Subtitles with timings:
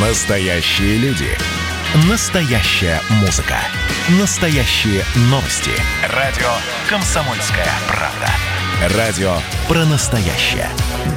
[0.00, 1.26] Настоящие люди.
[2.08, 3.56] Настоящая музыка.
[4.20, 5.72] Настоящие новости.
[6.14, 6.46] Радио
[6.88, 8.96] «Комсомольская правда».
[8.96, 9.32] Радио
[9.66, 10.68] про настоящее.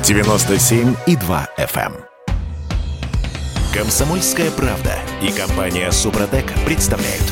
[0.01, 1.93] 97,2 FM.
[1.93, 1.93] эм.
[3.71, 7.31] «Комсомольская правда» и компания «Супротек» представляют.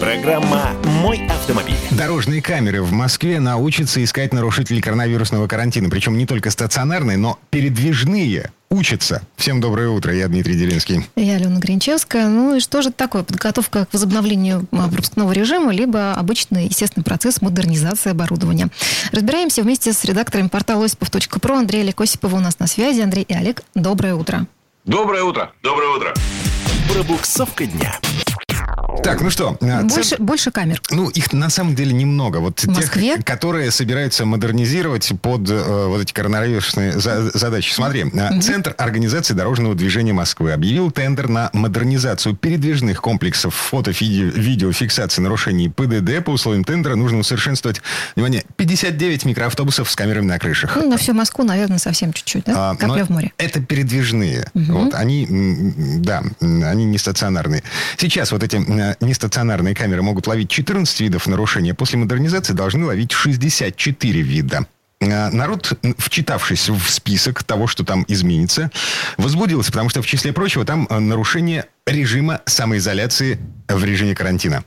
[0.00, 0.70] Программа
[1.02, 1.76] «Мой автомобиль».
[1.90, 5.90] Дорожные камеры в Москве научатся искать нарушителей коронавирусного карантина.
[5.90, 9.22] Причем не только стационарные, но передвижные учатся.
[9.36, 11.06] Всем доброе утро, я Дмитрий Делинский.
[11.16, 12.28] Я Алена Гринчевская.
[12.28, 13.22] Ну и что же это такое?
[13.22, 18.68] Подготовка к возобновлению а, пропускного режима, либо обычный, естественный процесс модернизации оборудования.
[19.12, 23.00] Разбираемся вместе с редакторами портала осипов.про Андрей Олег Осипова у нас на связи.
[23.00, 24.46] Андрей и Олег, доброе утро.
[24.84, 25.52] Доброе утро.
[25.62, 26.14] Доброе утро.
[26.92, 27.98] Пробуксовка дня.
[29.02, 30.82] Так, ну что, а, Больше, цен- больше камер.
[30.90, 32.38] Ну, их на самом деле немного.
[32.38, 33.16] Вот В Москве?
[33.16, 37.72] тех, которые собираются модернизировать под э, вот эти коронавирусные за- задачи.
[37.72, 45.68] Смотри, а, Центр организации дорожного движения Москвы объявил тендер на модернизацию передвижных комплексов фото-видеофиксации нарушений
[45.68, 46.22] ПДД.
[46.24, 47.80] По условиям тендера нужно усовершенствовать,
[48.14, 50.76] внимание, 59 микроавтобусов с камерами на крышах.
[50.76, 52.70] Ну, на всю Москву, наверное, совсем чуть-чуть, да?
[52.72, 53.32] А, Капля в море.
[53.38, 54.48] Это передвижные.
[54.54, 55.26] Вот, они,
[55.98, 57.62] да, они не стационарные.
[57.96, 61.74] Сейчас вот эти м, нестационарные камеры могут ловить 14 видов нарушения.
[61.74, 64.66] После модернизации должны ловить 64 вида.
[65.00, 68.70] А, Народ, вчитавшись в список того, что там изменится,
[69.18, 74.64] возбудился, потому что, в числе прочего, там а, нарушение режима самоизоляции в режиме карантина.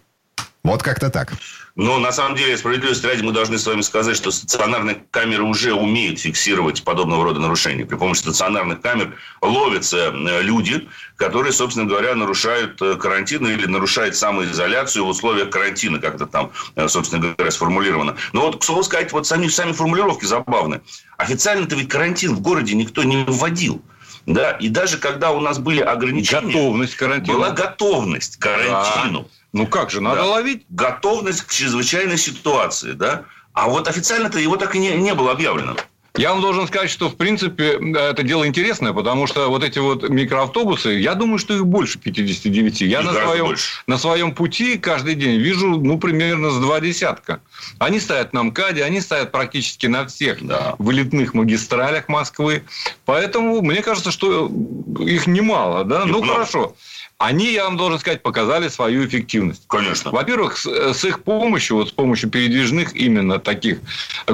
[0.69, 1.33] Вот как-то так.
[1.75, 5.73] Но на самом деле, справедливости ради, мы должны с вами сказать, что стационарные камеры уже
[5.73, 7.85] умеют фиксировать подобного рода нарушения.
[7.85, 14.15] При помощи стационарных камер ловятся э, люди, которые, собственно говоря, нарушают э, карантин или нарушают
[14.15, 18.15] самоизоляцию в условиях карантина, как это там, э, собственно говоря, сформулировано.
[18.31, 20.81] Но вот, к слову сказать, вот сами, сами формулировки забавны.
[21.17, 23.81] Официально-то ведь карантин в городе никто не вводил.
[24.25, 26.53] Да, и даже когда у нас были ограничения...
[26.53, 27.37] Готовность к карантину.
[27.37, 29.27] Была готовность к карантину.
[29.53, 30.25] Ну как же, надо Да.
[30.27, 30.65] ловить.
[30.69, 33.23] готовность к чрезвычайной ситуации, да?
[33.53, 35.75] А вот официально-то его так и не, не было объявлено.
[36.17, 40.09] Я вам должен сказать, что, в принципе, это дело интересное, потому что вот эти вот
[40.09, 42.81] микроавтобусы, я думаю, что их больше 59.
[42.81, 43.69] Я Их на своем, больше.
[43.87, 47.41] на своем пути каждый день вижу, ну, примерно с два десятка.
[47.77, 50.75] Они стоят на МКАДе, они стоят практически на всех Да.
[50.79, 52.63] вылетных магистралях Москвы.
[53.05, 54.51] Поэтому мне кажется, что
[54.99, 55.85] их немало.
[55.85, 55.99] Да?
[56.01, 56.33] Их Ну, много.
[56.33, 56.75] хорошо.
[57.19, 59.63] Они, я вам должен сказать, показали свою эффективность.
[59.67, 60.09] Конечно.
[60.09, 63.79] Во-первых, с, с их помощью, вот с помощью передвижных именно таких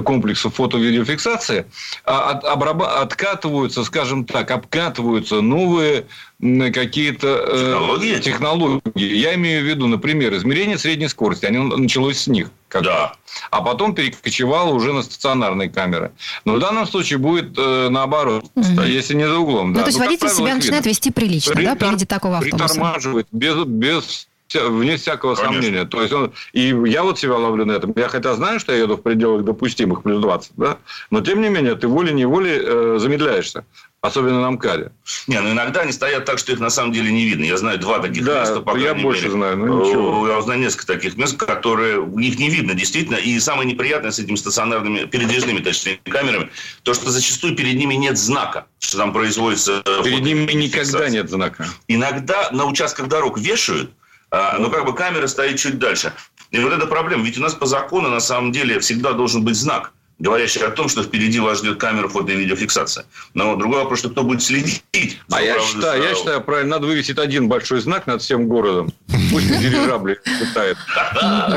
[0.03, 1.65] комплексов фото-видеофиксации,
[2.03, 6.05] а, от- откатываются, скажем так, обкатываются новые
[6.41, 8.15] какие-то э, Технологии?
[8.19, 9.15] технологии.
[9.15, 11.45] Я имею в виду, например, измерение средней скорости.
[11.45, 12.49] Оно началось с них.
[12.67, 13.15] как Да.
[13.51, 16.11] А потом перекочевало уже на стационарные камеры.
[16.45, 18.45] Но в данном случае будет э, наоборот,
[18.85, 19.69] если не за углом.
[19.71, 19.81] Ну, да.
[19.81, 20.89] то есть Ну, водитель правило, себя их начинает видно.
[20.89, 22.65] вести прилично, да, при Притор- виде такого автобуса.
[22.65, 25.61] Притормаживает без, без вне всякого Конечно.
[25.63, 25.85] сомнения.
[25.85, 27.93] То есть он, и я вот себя ловлю на этом.
[27.95, 30.77] Я хотя знаю, что я еду в пределах допустимых плюс 20, да,
[31.09, 33.65] но тем не менее ты волей-неволей э, замедляешься.
[34.05, 34.91] Особенно на МКАДе.
[35.27, 37.43] Не, ну иногда они стоят так, что их на самом деле не видно.
[37.43, 39.31] Я знаю два таких Да, места, по я крайней больше мере.
[39.33, 40.27] знаю, но ничего.
[40.27, 43.15] Я знаю несколько таких мест, которые их не видно действительно.
[43.15, 46.49] И самое неприятное с этими стационарными, передвижными, точнее, камерами,
[46.83, 49.81] то, что зачастую перед ними нет знака, что там производится...
[50.03, 51.67] Перед ними никогда нет знака.
[51.87, 53.91] Иногда на участках дорог вешают,
[54.31, 56.13] а, но как бы камера стоит чуть дальше.
[56.51, 57.23] И вот эта проблема.
[57.23, 60.87] Ведь у нас по закону на самом деле всегда должен быть знак, говорящий о том,
[60.89, 63.05] что впереди вас ждет камера фото- и видеофиксация.
[63.33, 64.83] Но другой вопрос, что кто будет следить.
[65.31, 68.93] А я считаю, я считаю, правильно, надо вывесить один большой знак над всем городом.
[69.31, 70.77] Пусть на дирижабле летает.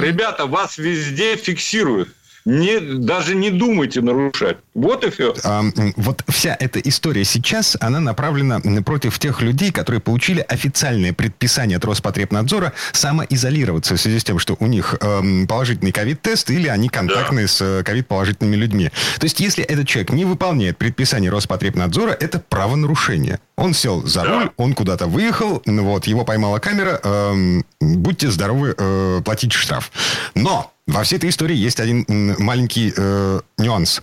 [0.01, 2.09] Ребята, вас везде фиксируют.
[2.45, 4.59] Не, даже не думайте нарушать.
[4.75, 5.35] Вот и все.
[5.45, 5.63] А,
[5.97, 11.85] вот вся эта история сейчас, она направлена против тех людей, которые получили официальное предписание от
[11.85, 17.47] Роспотребнадзора самоизолироваться в связи с тем, что у них эм, положительный ковид-тест или они контактны
[17.47, 18.91] с э, ковид-положительными людьми.
[19.19, 23.41] То есть, если этот человек не выполняет предписание Роспотребнадзора, это правонарушение.
[23.59, 24.29] Он сел за Да.
[24.29, 29.91] руль, он куда-то выехал, ну вот, его поймала камера, эм, будьте здоровы, э, платите штраф.
[30.37, 32.07] Но во всей этой истории есть один
[32.39, 34.03] маленький э, нюанс.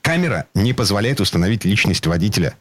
[0.00, 2.54] Камера не позволяет установить личность водителя.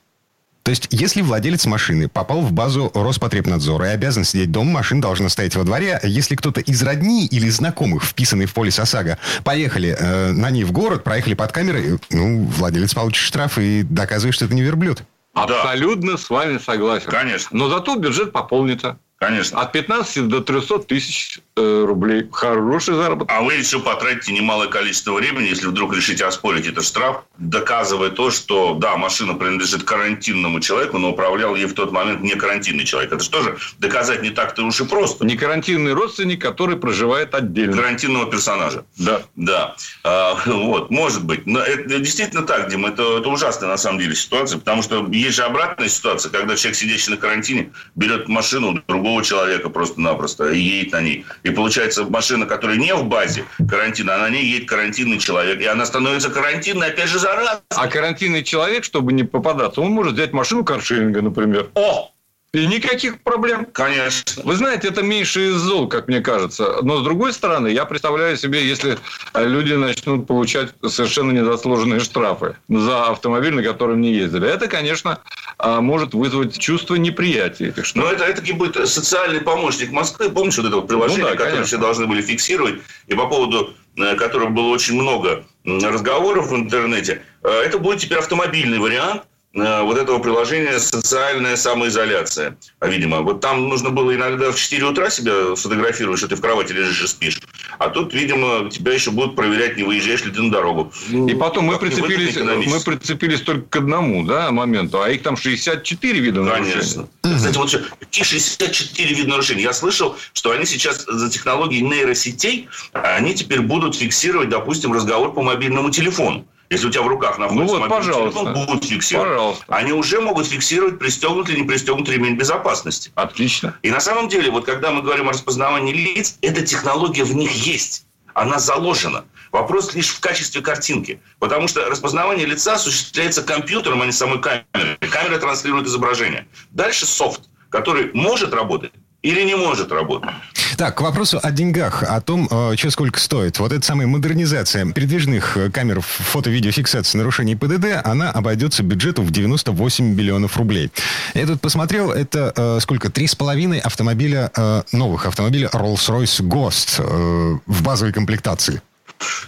[0.63, 5.29] То есть, если владелец машины попал в базу Роспотребнадзора и обязан сидеть дома, машина должна
[5.29, 5.97] стоять во дворе.
[6.03, 10.73] Если кто-то из родни или знакомых, вписанный в полис ОСАГО, поехали э, на ней в
[10.73, 15.03] город, проехали под камерой, ну, владелец получит штраф и доказывает, что это не верблюд.
[15.43, 17.09] Абсолютно с вами согласен.
[17.09, 17.57] Конечно.
[17.57, 18.99] Но зато бюджет пополнится.
[19.19, 19.59] Конечно.
[19.59, 22.29] От 15 до 300 тысяч э, рублей.
[22.31, 23.35] Хороший заработок.
[23.35, 28.29] А вы еще потратите немалое количество времени, если вдруг решите оспорить этот штраф, доказывая то,
[28.29, 33.11] что, да, машина принадлежит карантинному человеку, но управлял ей в тот момент не карантинный человек.
[33.11, 35.25] Это же тоже доказать не так-то уж и просто.
[35.25, 37.75] Не карантинный родственник, который проживает отдельно.
[37.75, 38.85] Карантинного персонажа.
[38.97, 39.23] Да.
[39.35, 39.75] Да.
[40.03, 41.47] А, вот, может быть.
[41.47, 42.85] Но это действительно так, Дим.
[42.85, 46.77] Это, это ужасная на самом деле ситуация, потому что есть же обратная ситуация, когда человек,
[46.77, 51.25] сидящий на карантине, берет машину другого другого человека просто-напросто и едет на ней.
[51.43, 55.61] И получается, машина, которая не в базе карантина, а на ней едет карантинный человек.
[55.61, 57.61] И она становится карантинной, опять же, заразной.
[57.69, 61.69] А карантинный человек, чтобы не попадаться, он может взять машину каршеринга, например.
[61.75, 62.11] О!
[62.57, 63.67] И никаких проблем.
[63.71, 64.41] Конечно.
[64.43, 66.77] Вы знаете, это меньше из зол, как мне кажется.
[66.81, 68.97] Но с другой стороны, я представляю себе, если
[69.35, 74.49] люди начнут получать совершенно незаслуженные штрафы за автомобиль, на котором не ездили.
[74.49, 75.19] Это, конечно,
[75.59, 78.11] а, может вызвать чувство неприятия этих штрафов.
[78.11, 80.31] Но это, это будет социальный помощник Москвы.
[80.31, 83.75] Помнишь вот это вот приложение, ну, да, которое все должны были фиксировать, и по поводу
[83.97, 87.21] э, которого было очень много разговоров в интернете.
[87.43, 92.57] Э, это будет теперь автомобильный вариант– Э, вот этого приложения «Социальная самоизоляция».
[92.79, 96.41] А, видимо, вот там нужно было иногда в 4 утра себя сфотографировать, что ты в
[96.41, 97.41] кровати лежишь и спишь.
[97.79, 100.91] А тут, видимо, тебя еще будут проверять, не выезжаешь ли ты на дорогу.
[101.09, 106.19] И потом мы прицепились, мы прицепились только к одному да, моменту, а их там 64
[106.19, 106.71] вида нарушений.
[106.71, 107.07] Конечно.
[107.21, 109.63] Кстати, вот какие 64 вида нарушений?
[109.63, 115.41] Я слышал, что они сейчас за технологией нейросетей, они теперь будут фиксировать, допустим, разговор по
[115.41, 116.45] мобильному телефону.
[116.69, 118.39] Если у тебя в руках находится ну вот, пожалуйста.
[118.39, 119.29] телефон, будут фиксировать.
[119.29, 119.65] Пожалуйста.
[119.69, 123.11] Они уже могут фиксировать, пристегнут или не пристегнут ремень безопасности.
[123.15, 123.75] Отлично.
[123.83, 127.51] И на самом деле, вот когда мы говорим о распознавании лиц, эта технология в них
[127.51, 128.05] есть.
[128.33, 129.25] Она заложена.
[129.51, 131.21] Вопрос лишь в качестве картинки.
[131.39, 134.97] Потому что распознавание лица осуществляется компьютером, а не самой камерой.
[135.09, 136.47] Камера транслирует изображение.
[136.71, 138.91] Дальше софт, который может работать
[139.21, 140.29] или не может работать.
[140.77, 143.57] Так, к вопросу о деньгах, о том, э, что сколько стоит.
[143.57, 150.13] Вот эта самая модернизация передвижных э, камер фото-видеофиксации нарушений ПДД, она обойдется бюджету в 98
[150.13, 150.91] миллионов рублей.
[151.33, 153.09] Я тут посмотрел, это э, сколько?
[153.09, 158.79] Три с половиной автомобиля, э, новых автомобиля Rolls-Royce Ghost э, в базовой комплектации.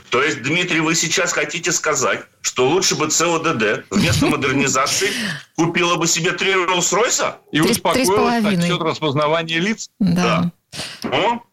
[0.10, 5.10] То есть, Дмитрий, вы сейчас хотите сказать, что лучше бы ЦОДД вместо модернизации
[5.56, 7.36] купила бы себе три Роллс-Ройса?
[7.52, 9.92] И успокоилась насчет распознавания лиц?
[10.00, 10.24] Да.
[10.24, 10.52] да.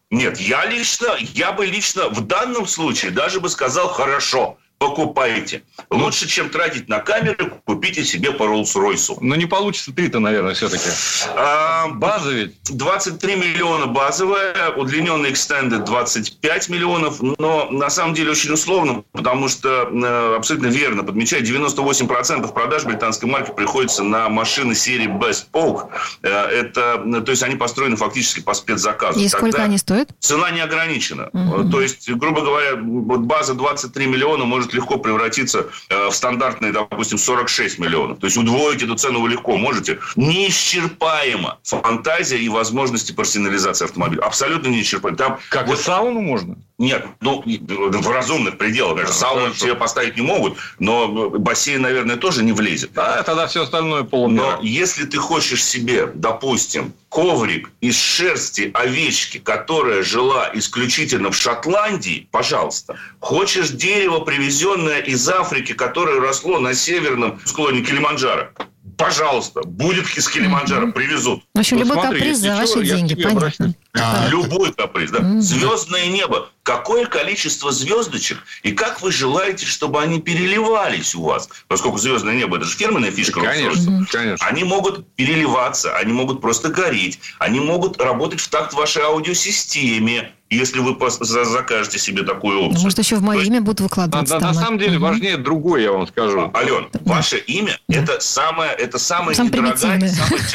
[0.09, 5.63] Нет, я лично, я бы лично в данном случае даже бы сказал хорошо покупайте.
[5.89, 9.17] Лучше, чем тратить на камеры, купите себе по Роллс-Ройсу.
[9.21, 10.89] Но не получится три-то, наверное, все-таки.
[11.35, 12.55] А, База ведь?
[12.69, 19.89] 23 миллиона базовая, удлиненный экстендед 25 миллионов, но на самом деле очень условно, потому что
[19.91, 25.89] э, абсолютно верно подмечает, 98% продаж британской марки приходится на машины серии Best Polk.
[26.21, 29.19] Э, это, то есть они построены фактически по спецзаказу.
[29.19, 30.09] И сколько они стоят?
[30.19, 31.29] Цена не ограничена.
[31.33, 31.69] Угу.
[31.69, 36.71] То есть, грубо говоря, вот база 23 миллиона может может легко превратиться э, в стандартные,
[36.71, 38.19] допустим, 46 миллионов.
[38.19, 39.99] То есть удвоить эту цену вы легко можете.
[40.15, 44.21] Неисчерпаема фантазия и возможности персонализации автомобиля.
[44.21, 45.17] Абсолютно неисчерпаема.
[45.17, 45.79] Там как вот...
[45.79, 46.57] и сауну можно?
[46.79, 48.97] Нет, ну, в разумных пределах.
[48.97, 52.93] Конечно, сауну себе поставить не могут, но бассейн, наверное, тоже не влезет.
[52.93, 54.57] Да, тогда все остальное полумира.
[54.57, 62.27] Но если ты хочешь себе, допустим, коврик из шерсти овечки, которая жила исключительно в Шотландии,
[62.31, 62.95] пожалуйста.
[63.19, 68.49] Хочешь дерево, привезенное из Африки, которое росло на северном склоне Килиманджаро,
[68.97, 71.43] пожалуйста, будет из Килиманджаро, привезут.
[71.55, 73.73] В общем, любой смотри, каприз за ваши деньги, понятно.
[73.99, 75.41] А, любой каприз, да.
[75.41, 76.49] Звездное небо.
[76.63, 81.49] Какое количество звездочек и как вы желаете, чтобы они переливались у вас?
[81.67, 83.39] Поскольку звездное небо это же фирменная фишка.
[83.39, 84.45] Конечно, конечно.
[84.45, 90.79] Они могут переливаться, они могут просто гореть, они могут работать в такт вашей аудиосистеме если
[90.79, 92.83] вы закажете себе такую опцию.
[92.83, 94.35] Может, еще в мое имя будут выкладываться.
[94.35, 95.05] На, там, на самом деле угу.
[95.05, 96.51] важнее другое, я вам скажу.
[96.55, 96.99] Ален, да.
[97.03, 97.99] ваше имя да.
[97.99, 100.11] это самое, это самое Сам недорогое, самое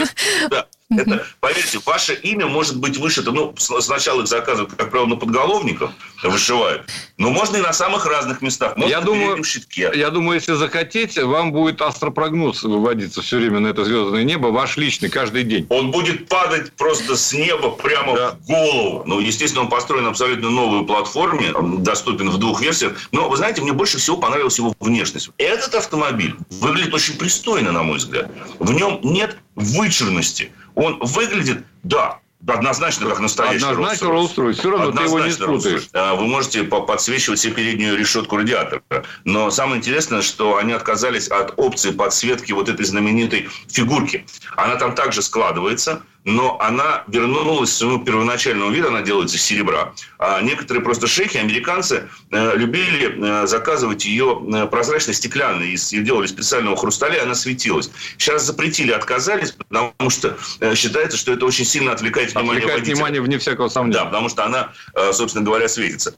[0.50, 0.66] да.
[0.98, 5.90] Это, поверьте, ваше имя может быть вышито, ну, сначала их заказывают, как правило, на подголовниках
[6.22, 6.82] вышивают,
[7.18, 8.76] но можно и на самых разных местах.
[8.76, 9.90] Можно я думаю, щитке.
[9.94, 14.76] Я думаю, если захотите, вам будет астропрогноз выводиться все время на это звездное небо, ваш
[14.76, 15.66] личный, каждый день.
[15.68, 18.30] Он будет падать просто с неба прямо да.
[18.32, 19.02] в голову.
[19.06, 22.92] Ну, естественно, он построен на абсолютно новой платформе, доступен в двух версиях.
[23.12, 25.30] Но, вы знаете, мне больше всего понравилась его внешность.
[25.38, 28.30] Этот автомобиль выглядит очень пристойно, на мой взгляд.
[28.58, 30.52] В нем нет вычурности.
[30.74, 34.52] Он выглядит, да, Однозначно, как настоящий Однозначно Rolls-Royce.
[34.54, 35.88] Все равно Однозначно ты его не спутаешь.
[35.92, 38.82] А, вы можете подсвечивать себе переднюю решетку радиатора.
[39.24, 44.26] Но самое интересное, что они отказались от опции подсветки вот этой знаменитой фигурки.
[44.56, 49.92] Она там также складывается, но она вернулась к своему первоначальному виду, она делается из серебра.
[50.18, 56.26] А некоторые просто шейхи, американцы, э, любили э, заказывать ее э, прозрачно стеклянной, ее делали
[56.26, 57.90] специального хрусталя, и она светилась.
[58.18, 60.36] Сейчас запретили, отказались, потому что
[60.74, 62.94] считается, что это очень сильно отвлекает внимание Отвлекает водителя.
[62.94, 63.98] внимание, вне всякого сомнения.
[63.98, 64.72] Да, потому что она,
[65.12, 66.14] собственно говоря, светится.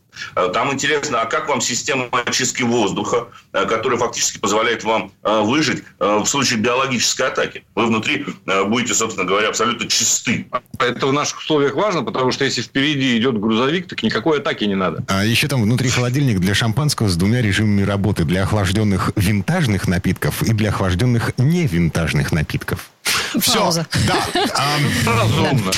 [0.52, 6.58] Там интересно, а как вам система очистки воздуха, которая фактически позволяет вам выжить в случае
[6.60, 7.64] биологической атаки?
[7.74, 8.26] Вы внутри
[8.66, 10.46] будете, собственно говоря, абсолютно чисты.
[10.78, 14.74] Это в наших условиях важно, потому что если впереди идет грузовик, так никакой атаки не
[14.74, 15.04] надо.
[15.08, 18.24] А еще там внутри холодильник для шампанского с двумя режимами работы.
[18.24, 22.90] Для охлажденных винтажных напитков и для охлажденных невинтажных напитков.
[23.40, 23.60] Все.
[23.60, 23.86] Пауза.
[24.06, 24.14] Да.
[25.06, 25.72] Разумно.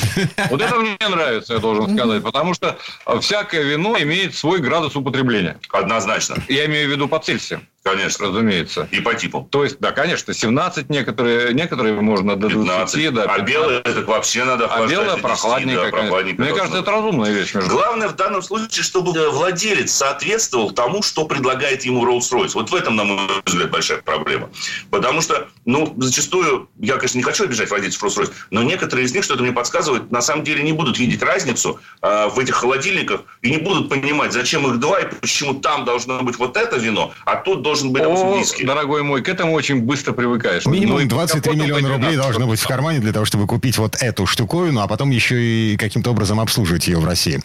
[0.51, 2.79] Вот это мне нравится, я должен сказать, потому что
[3.21, 5.59] всякое вино имеет свой градус употребления.
[5.71, 6.37] Однозначно.
[6.49, 7.63] Я имею в виду по Цельсию.
[7.87, 8.27] Конечно.
[8.27, 8.89] Разумеется.
[8.91, 9.47] И по типу.
[9.49, 13.15] То есть, да, конечно, 17 некоторые, некоторые можно до 20, 15.
[13.15, 16.01] да, а белое это вообще надо А охлаждать белое до 10, прохладненькое, да, конечно.
[16.01, 17.55] прохладненькое Мне кажется, это разумная вещь.
[17.55, 17.71] Между.
[17.71, 22.53] Главное в данном случае, чтобы э, владелец соответствовал тому, что предлагает ему Rolls-Royce.
[22.55, 24.51] Вот в этом, на мой взгляд, большая проблема.
[24.91, 29.25] Потому что, ну, зачастую, я, конечно, не хочу обижать владельцев Rolls-Royce, но некоторые из них,
[29.25, 33.51] что-то мне подсказывает, на самом деле не будут видеть разницу э, в этих холодильниках и
[33.51, 37.37] не будут понимать, зачем их два и почему там должно быть вот это вино, а
[37.37, 38.65] тут должен быть виски.
[38.65, 40.65] дорогой мой, к этому очень быстро привыкаешь.
[40.65, 43.47] Ну, Минимум и 23 капотом миллиона рублей 12 должно быть в кармане для того, чтобы
[43.47, 47.41] купить вот эту штуковину, а потом еще и каким-то образом обслуживать ее в России.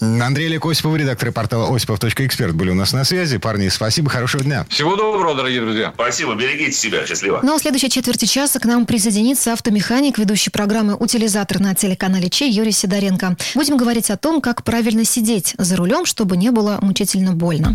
[0.00, 3.38] Андрей Олег Осипов, редактор портала осипов.эксперт были у нас на связи.
[3.38, 4.66] Парни, спасибо, хорошего дня.
[4.68, 5.92] Всего доброго, дорогие друзья.
[5.94, 7.40] Спасибо, берегите себя, счастливо.
[7.42, 12.28] Ну а в следующей четверти часа к нам присоединится автомеханик, ведущий программы «Утилизатор» на телеканале
[12.28, 13.36] Чей Юрий Сидоренко.
[13.54, 17.74] Будем говорить о том, как правильно сидеть за рулем, чтобы не было мучительно больно.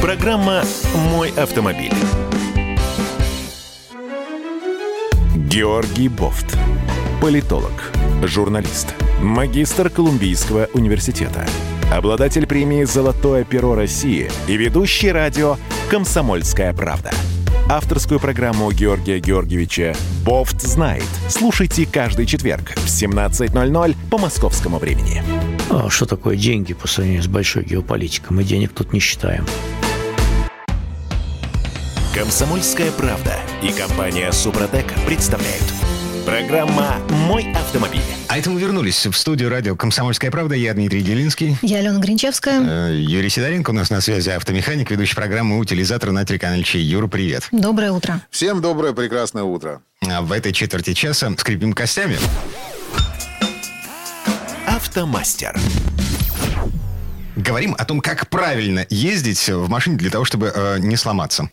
[0.00, 0.64] Программа
[1.12, 1.92] «Мой автомобиль».
[5.34, 6.56] Георгий Бофт.
[7.20, 7.92] Политолог,
[8.24, 11.46] журналист, магистр Колумбийского университета,
[11.92, 15.56] обладатель премии «Золотое перо России» и ведущий радио
[15.90, 17.12] «Комсомольская правда».
[17.68, 21.06] Авторскую программу Георгия Георгиевича «Бофт знает».
[21.30, 25.22] Слушайте каждый четверг в 17.00 по московскому времени.
[25.70, 28.36] А что такое деньги по сравнению с большой геополитикой?
[28.36, 29.46] Мы денег тут не считаем.
[32.14, 35.64] Комсомольская правда и компания Супротек представляют.
[36.26, 38.23] Программа «Мой автомобиль».
[38.34, 40.56] А это мы вернулись в студию радио «Комсомольская правда».
[40.56, 41.56] Я Дмитрий Делинский.
[41.62, 42.88] Я Алена Гринчевская.
[42.90, 46.82] Э, Юрий Сидоренко у нас на связи, автомеханик, ведущий программы «Утилизатор» на телеканале Чей.
[46.82, 47.46] Юра, привет.
[47.52, 48.22] Доброе утро.
[48.30, 49.82] Всем доброе, прекрасное утро.
[50.04, 52.18] А в этой четверти часа скрипим костями.
[54.66, 55.56] Автомастер.
[57.36, 61.48] Говорим о том, как правильно ездить в машине для того, чтобы э, не сломаться.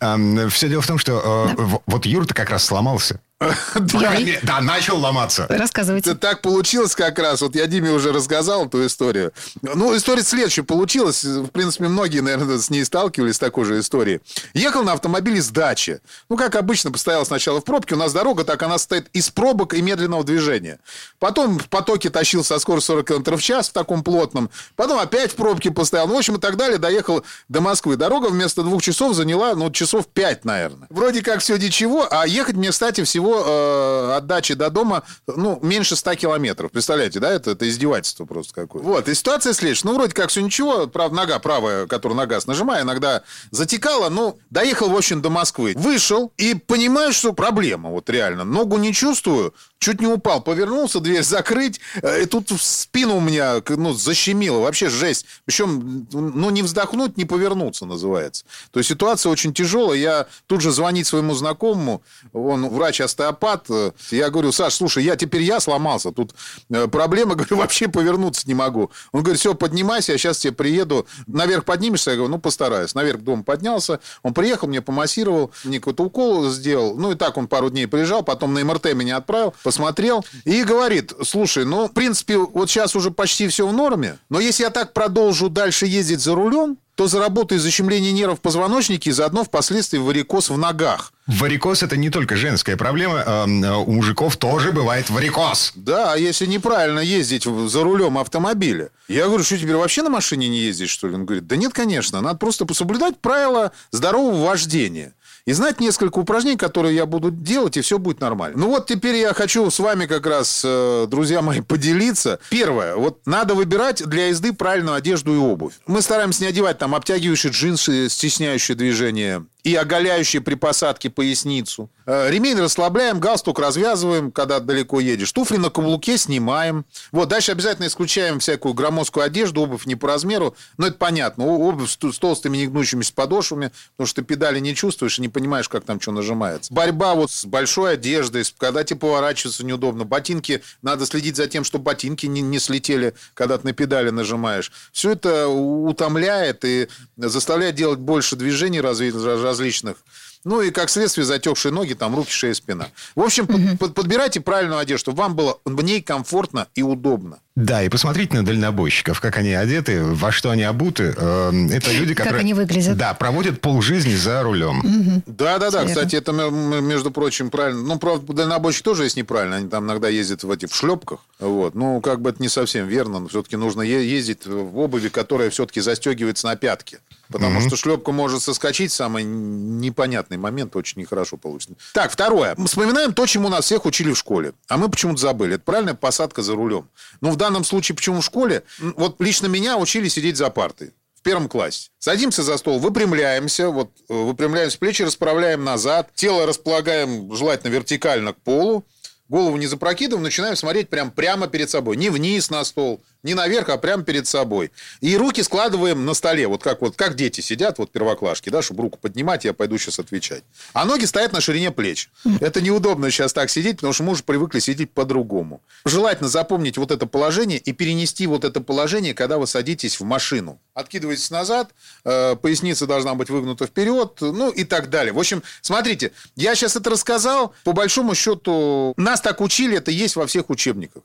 [0.50, 3.20] все дело в том, что э, в- вот Юра-то как раз сломался.
[3.76, 5.48] Мере, Да, начал ломаться.
[5.50, 6.12] Рассказывайте.
[6.12, 7.42] Это так получилось как раз.
[7.42, 9.34] Вот я Диме уже рассказал эту историю.
[9.62, 11.24] Ну, история следующая получилась.
[11.24, 14.22] В принципе, многие, наверное, с ней сталкивались с такой же историей.
[14.54, 16.02] Ехал на автомобиле с дачи.
[16.30, 17.96] Ну, как обычно, постоял сначала в пробке.
[17.96, 20.80] У нас дорога так, она стоит из пробок и медленного движения.
[21.18, 24.52] Потом в потоке тащил со скоростью 40 км в час в таком плотном.
[24.76, 26.08] Потом опять в пробке постоял.
[26.08, 26.78] Ну, в общем, и так далее.
[26.78, 27.96] Доехал до Москвы.
[27.96, 30.88] Дорога вместо двух часов заняла, ну, часов пять, наверное.
[30.92, 35.96] Вроде как все ничего, а ехать мне, кстати, всего э, от до дома, ну, меньше
[35.96, 36.72] 100 километров.
[36.72, 37.32] Представляете, да?
[37.32, 38.88] Это, это издевательство просто какое-то.
[38.88, 39.88] Вот, и ситуация следующая.
[39.88, 40.88] Ну, вроде как все ничего.
[40.88, 44.10] Правда, нога правая, которую на газ нажимаю, иногда затекала.
[44.10, 45.74] Ну, доехал, в общем, до Москвы.
[45.76, 47.90] Вышел и понимаю, что проблема.
[47.90, 48.44] Вот реально.
[48.44, 49.54] Ногу не чувствую.
[49.82, 50.42] Чуть не упал.
[50.42, 51.80] Повернулся, дверь закрыть.
[52.04, 54.60] э, И тут в спину у меня, ну, защемило.
[54.60, 55.26] Вообще жесть.
[55.44, 58.46] Причем, ну, не вздохнуть, не повернуться называется.
[58.70, 59.98] То есть ситуация очень тяжелая.
[59.98, 62.04] Я тут же звонить своему знакомому.
[62.32, 63.66] Он врач-остеопат.
[64.12, 66.12] Я говорю, Саш, слушай, я теперь я сломался.
[66.12, 66.36] Тут
[66.70, 68.92] э, проблема, говорю, вообще повернуться не могу.
[69.12, 71.08] Он говорит, все, поднимайся, я сейчас тебе приеду.
[71.26, 72.12] Наверх поднимешься?
[72.12, 72.94] Я говорю, ну, постараюсь.
[72.94, 74.00] Наверх дом поднялся.
[74.22, 76.96] Он приехал, мне помассировал, мне какой-то укол сделал.
[76.98, 80.25] Ну, и так он пару дней приезжал, потом на МРТ меня отправил, посмотрел.
[80.44, 84.18] И говорит, слушай, ну, в принципе, вот сейчас уже почти все в норме.
[84.30, 89.10] Но если я так продолжу дальше ездить за рулем, то заработаю защемление нервов в позвоночнике
[89.10, 91.13] и заодно впоследствии варикоз в ногах.
[91.25, 93.24] Варикоз это не только женская проблема.
[93.25, 95.72] эм, э, У мужиков тоже бывает варикоз.
[95.75, 98.90] Да, а если неправильно ездить за рулем автомобиля?
[99.08, 101.16] Я говорю, что теперь вообще на машине не ездить, что ли?
[101.16, 105.13] Он говорит, да нет, конечно, надо просто соблюдать правила здорового вождения.
[105.46, 108.58] И знать несколько упражнений, которые я буду делать, и все будет нормально.
[108.58, 112.40] Ну вот теперь я хочу с вами как раз, э, друзья мои, поделиться.
[112.50, 112.96] Первое.
[112.96, 115.74] Вот надо выбирать для езды правильную одежду и обувь.
[115.88, 121.90] Мы стараемся не одевать там обтягивающие джинсы, стесняющие движение, и оголяющие при посадке поясницу.
[122.05, 125.31] Э, ремень расслабляем, галстук развязываем, когда далеко едешь.
[125.31, 126.86] Туфли на каблуке снимаем.
[127.12, 130.55] Вот, дальше обязательно исключаем всякую громоздкую одежду, обувь не по размеру.
[130.77, 131.46] Но это понятно.
[131.46, 135.84] Обувь с толстыми негнущимися подошвами, потому что ты педали не чувствуешь и не понимаешь, как
[135.84, 136.74] там что нажимается.
[136.74, 140.05] Борьба вот с большой одеждой, когда тебе поворачиваться неудобно.
[140.05, 144.72] Ботинки, надо следить за тем, чтобы ботинки не, не слетели, когда ты на педали нажимаешь.
[144.91, 149.98] Все это утомляет и заставляет делать больше движений различных.
[150.44, 152.90] Ну и как следствие затекшие ноги, там руки, шея, спина.
[153.16, 153.78] В общем, угу.
[153.78, 157.40] под, подбирайте правильную одежду, чтобы вам было в ней комфортно и удобно.
[157.55, 161.13] Да, и посмотрите на дальнобойщиков, как они одеты, во что они обуты.
[161.17, 162.34] Эм, это люди, которые...
[162.34, 162.96] Как они выглядят.
[162.96, 165.22] Да, проводят полжизни за рулем.
[165.25, 167.81] Да-да-да, кстати, это, между прочим, правильно.
[167.81, 169.58] Ну, правда, дальнобойщик тоже есть неправильно.
[169.58, 171.20] Они там иногда ездят в этих в шлепках.
[171.39, 171.75] Вот.
[171.75, 173.20] Ну, как бы это не совсем верно.
[173.20, 177.00] Но все-таки нужно ездить в обуви, которая все-таки застегивается на пятки.
[177.31, 177.67] Потому mm-hmm.
[177.67, 181.75] что шлепка может соскочить в самый непонятный момент, очень нехорошо получится.
[181.93, 182.55] Так, второе.
[182.58, 184.51] Мы вспоминаем то, чему нас всех учили в школе.
[184.67, 185.55] А мы почему-то забыли.
[185.55, 186.89] Это правильная посадка за рулем.
[187.22, 188.64] Ну, в данном случае, почему в школе?
[188.80, 191.90] Вот лично меня учили сидеть за партой в первом классе.
[192.00, 198.38] Садимся за стол, выпрямляемся, вот э, выпрямляемся, плечи расправляем назад, тело располагаем желательно вертикально к
[198.38, 198.86] полу,
[199.32, 201.96] голову не запрокидываем, начинаем смотреть прям прямо перед собой.
[201.98, 204.72] Не вниз на стол, не наверх, а прямо перед собой.
[205.00, 208.84] И руки складываем на столе, вот как, вот как дети сидят, вот первоклашки, да, чтобы
[208.84, 210.44] руку поднимать, я пойду сейчас отвечать.
[210.74, 212.10] А ноги стоят на ширине плеч.
[212.42, 215.62] Это неудобно сейчас так сидеть, потому что мы уже привыкли сидеть по-другому.
[215.86, 220.60] Желательно запомнить вот это положение и перенести вот это положение, когда вы садитесь в машину.
[220.74, 221.70] Откидываетесь назад,
[222.04, 225.14] э, поясница должна быть выгнута вперед, ну и так далее.
[225.14, 230.16] В общем, смотрите, я сейчас это рассказал, по большому счету, нас так учили, это есть
[230.16, 231.04] во всех учебниках.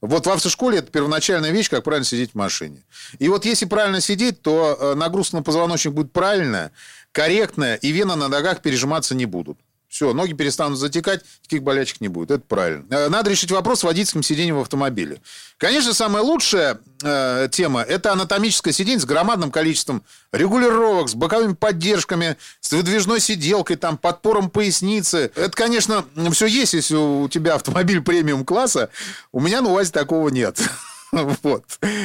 [0.00, 2.82] Вот в автошколе это первоначальная вещь, как правильно сидеть в машине.
[3.18, 6.72] И вот если правильно сидеть, то э, нагрузка на позвоночник будет правильная,
[7.12, 9.58] корректная, и вены на ногах пережиматься не будут.
[10.00, 12.30] Все, ноги перестанут затекать, таких болячек не будет.
[12.30, 12.86] Это правильно.
[12.88, 15.20] Э, надо решить вопрос с водительским сиденьем в автомобиле.
[15.58, 20.02] Конечно, самая лучшая э, тема– это анатомическое сиденье с громадным количеством
[20.32, 25.32] регулировок, с боковыми поддержками, с выдвижной сиделкой, там, подпором поясницы.
[25.34, 28.88] Это, конечно, все есть, если у тебя автомобиль премиум-класса.
[29.32, 30.58] У меня на УАЗе такого нет.
[31.42, 31.64] Вот.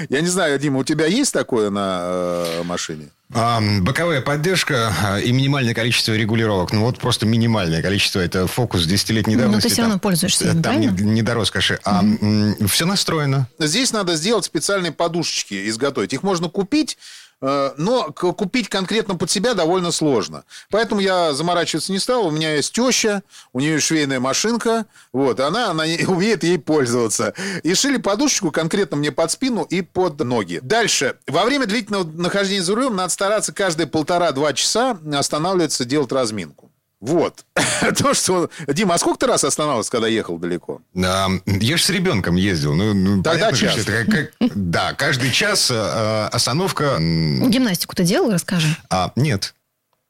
[0.10, 3.10] Я не знаю, Дима, у тебя есть такое на э, машине?
[3.34, 6.72] А, боковая поддержка а, и минимальное количество регулировок.
[6.72, 8.20] Ну, вот просто минимальное количество.
[8.20, 9.66] Это фокус десятилетней давности.
[9.66, 11.80] Ну, ты все равно пользуешься им, Там не, не до роскоши.
[11.84, 12.68] А mm-hmm.
[12.68, 13.48] все настроено.
[13.60, 16.14] Здесь надо сделать специальные подушечки, изготовить.
[16.14, 20.46] Их можно купить Э, но купить конкретно под себя довольно сложно.
[20.70, 22.28] Поэтому я заморачиваться не стал.
[22.28, 27.34] У меня есть теща, у нее швейная машинка, вот, она, она умеет ей пользоваться.
[27.64, 30.60] И шили подушечку конкретно мне под спину и под ноги.
[30.62, 31.18] Дальше.
[31.28, 36.72] Во время длительного нахождения за рулем надо стараться каждые полтора-два часа останавливаться, делать разминку.
[37.06, 37.46] Вот.
[37.98, 38.50] То, что...
[38.68, 40.82] Дима, а сколько ты раз останавливался, когда ехал далеко?
[40.98, 42.74] А, я же с ребенком ездил.
[42.74, 43.78] Ну, ну, Тогда час.
[43.78, 46.98] Это, как, да, каждый час э, остановка...
[46.98, 48.76] Гимнастику ты делал, расскажи.
[48.90, 49.54] А, нет.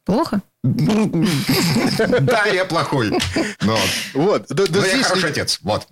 [0.05, 0.41] Плохо?
[0.63, 3.11] Да, я плохой.
[3.61, 3.77] Но,
[4.13, 4.49] вот.
[4.49, 5.59] Но я хороший отец.
[5.63, 5.85] Вот.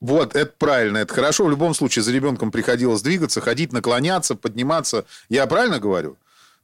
[0.00, 1.44] Вот, это правильно, это хорошо.
[1.44, 5.04] В любом случае за ребенком приходилось двигаться, ходить, наклоняться, подниматься.
[5.28, 6.16] Я правильно говорю?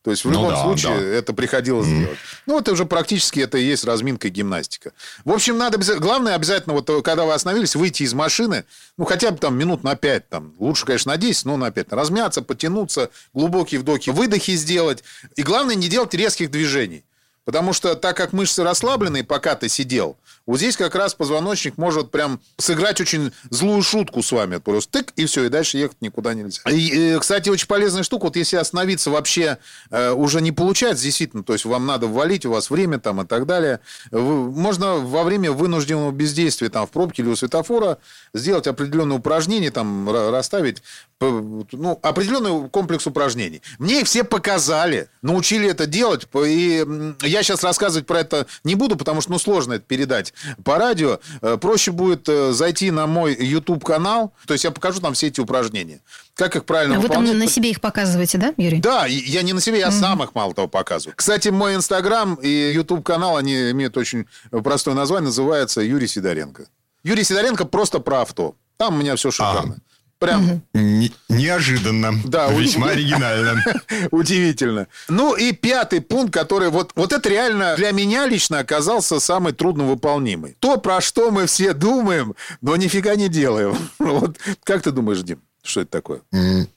[0.05, 1.07] То есть в ну любом ну, да, случае да.
[1.07, 1.99] это приходилось mm.
[2.01, 2.19] делать.
[2.45, 4.93] Ну, это уже практически это и есть разминка и гимнастика.
[5.25, 5.79] В общем, надо.
[5.99, 8.67] Главное обязательно, вот когда вы остановились, выйти из машины,
[8.99, 11.91] ну, хотя бы там минут на 5, там, лучше, конечно, на 10, но на 5.
[11.93, 15.03] Размяться, потянуться, глубокие вдохи, выдохи сделать.
[15.37, 17.03] И главное, не делать резких движений.
[17.47, 22.11] Потому что так как мышцы расслаблены, пока ты сидел, вот здесь как раз позвоночник может
[22.11, 24.59] прям сыграть очень злую шутку с вами.
[24.59, 26.61] Просто тык, и все, и дальше ехать никуда нельзя.
[26.71, 28.25] И, кстати, очень полезная штука.
[28.25, 29.59] Вот если остановиться вообще
[29.91, 33.27] э, уже не получается, действительно, то есть вам надо ввалить, у вас время там и
[33.27, 33.81] так далее.
[34.11, 37.99] Вы, можно во время вынужденного бездействия там в пробке или у светофора
[38.35, 40.83] сделать определенные упражнения, там расставить
[41.21, 43.63] ну, определенный комплекс упражнений.
[43.79, 46.27] Мне их все показали, научили это делать.
[46.45, 46.85] И
[47.23, 50.34] я сейчас рассказывать про это не буду, потому что ну, сложно это передать
[50.65, 51.21] по радио.
[51.43, 54.33] Э, проще будет э, зайти на мой YouTube-канал.
[54.47, 56.01] То есть я покажу там все эти упражнения.
[56.35, 57.31] Как их правильно а Вы выполнять.
[57.31, 58.81] там на себе их показываете, да, Юрий?
[58.81, 60.01] Да, я не на себе, я mm-hmm.
[60.01, 61.15] сам их мало того показываю.
[61.17, 66.67] Кстати, мой Инстаграм и YouTube-канал, они имеют очень простое название, называется Юрий Сидоренко.
[67.05, 68.57] Юрий Сидоренко просто про авто.
[68.77, 69.75] Там у меня все шикарно.
[69.75, 69.83] Ага.
[70.19, 72.13] Прям Не- неожиданно.
[72.25, 73.63] Да, Весьма оригинально.
[74.11, 74.87] Удивительно.
[75.09, 80.57] Ну и пятый пункт, который вот, вот это реально для меня лично оказался самый трудновыполнимый.
[80.61, 83.77] То, про что мы все думаем, но нифига не делаем.
[83.99, 86.21] Вот как ты думаешь, Дим, что это такое?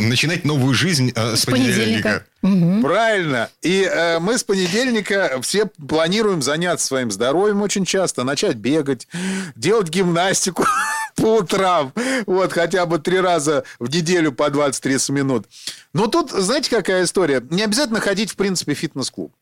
[0.00, 2.24] Начинать новую жизнь э, с С понедельника.
[2.40, 2.86] понедельника.
[2.86, 3.48] Правильно.
[3.62, 9.08] И э, мы с понедельника все планируем заняться своим здоровьем очень часто, начать бегать,
[9.56, 10.64] делать гимнастику
[11.16, 11.92] по утрам.
[12.26, 15.46] Вот, хотя бы три раза в неделю по 20-30 минут.
[15.92, 17.42] Но тут, знаете, какая история?
[17.50, 19.32] Не обязательно ходить, в принципе, в фитнес-клуб.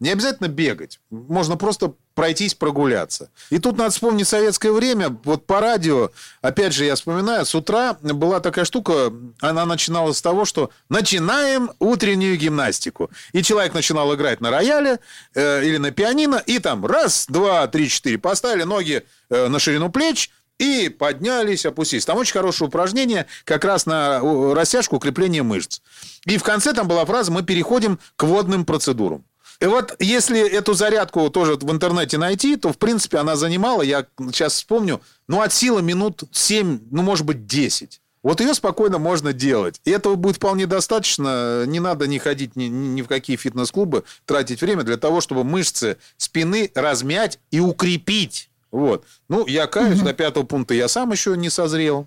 [0.00, 1.00] Не обязательно бегать.
[1.10, 3.30] Можно просто пройтись, прогуляться.
[3.50, 5.16] И тут надо вспомнить советское время.
[5.24, 6.10] Вот по радио,
[6.42, 11.70] опять же, я вспоминаю, с утра была такая штука, она начиналась с того, что начинаем
[11.78, 13.10] утреннюю гимнастику.
[13.32, 14.98] И человек начинал играть на рояле
[15.34, 19.90] э, или на пианино, и там раз, два, три, четыре, поставили ноги э, на ширину
[19.90, 22.04] плеч, и поднялись, опустились.
[22.04, 24.20] Там очень хорошее упражнение как раз на
[24.54, 25.80] растяжку, укрепление мышц.
[26.24, 29.24] И в конце там была фраза «Мы переходим к водным процедурам».
[29.60, 34.06] И вот если эту зарядку тоже в интернете найти, то, в принципе, она занимала, я
[34.32, 38.00] сейчас вспомню, ну, от силы минут 7, ну, может быть, 10.
[38.22, 39.80] Вот ее спокойно можно делать.
[39.84, 41.64] И этого будет вполне достаточно.
[41.64, 45.96] Не надо не ходить ни, ни в какие фитнес-клубы, тратить время для того, чтобы мышцы
[46.16, 48.45] спины размять и укрепить.
[48.70, 49.04] Вот.
[49.28, 52.06] Ну, я каюсь, до пятого пункта я сам еще не созрел.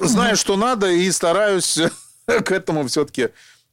[0.00, 1.78] Знаю, что надо, и стараюсь
[2.26, 3.30] к этому все-таки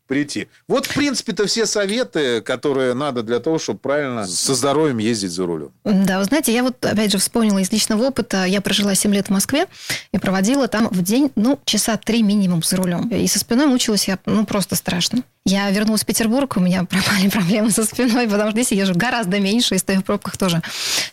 [0.08, 0.48] прийти.
[0.68, 5.46] Вот, в принципе-то, все советы, которые надо для того, чтобы правильно со здоровьем ездить за
[5.46, 5.72] рулем.
[5.84, 8.46] Да, вы знаете, я вот, опять же, вспомнила из личного опыта.
[8.46, 9.68] Я прожила 7 лет в Москве
[10.12, 13.08] и проводила там в день, ну, часа три минимум за рулем.
[13.10, 15.24] И со спиной мучилась я, ну, просто страшно.
[15.46, 18.94] Я вернулась в Петербург, у меня пропали проблемы со спиной, потому что здесь я езжу
[18.96, 20.62] гораздо меньше, и стою в пробках тоже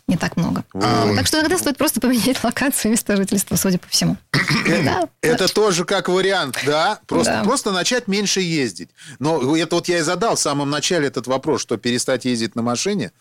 [0.06, 0.64] не так много.
[0.72, 4.16] А, Так что иногда стоит просто поменять локацию места жительства, судя по всему.
[4.84, 5.08] Да.
[5.20, 7.00] Это тоже как вариант, да.
[7.06, 7.44] Просто, Да.
[7.44, 8.90] просто начать меньше ездить.
[9.18, 12.62] Но это вот я и задал в самом начале этот вопрос, что перестать ездить на
[12.62, 13.12] машине.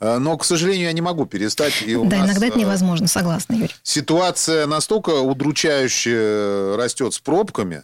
[0.00, 1.82] Э, Но, к сожалению, я не могу перестать.
[1.82, 3.74] И Да, нас, иногда это э, невозможно, согласна, Юрий.
[3.82, 7.82] Ситуация настолько удручающе растет с пробками.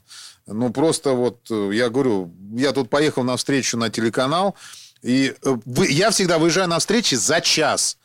[0.53, 4.57] Ну, просто вот, э, я говорю, я тут поехал на встречу на телеканал,
[5.01, 5.57] и э,
[5.89, 7.97] я всегда выезжаю на встречи за час.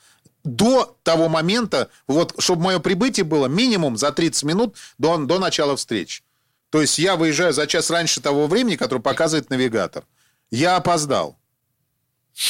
[0.43, 5.75] До того момента, вот, чтобы мое прибытие было минимум за 30 минут до, до начала
[5.75, 6.21] встречи.
[6.69, 10.03] То есть я выезжаю за час раньше того времени, которое показывает навигатор.
[10.51, 11.38] Я опоздал.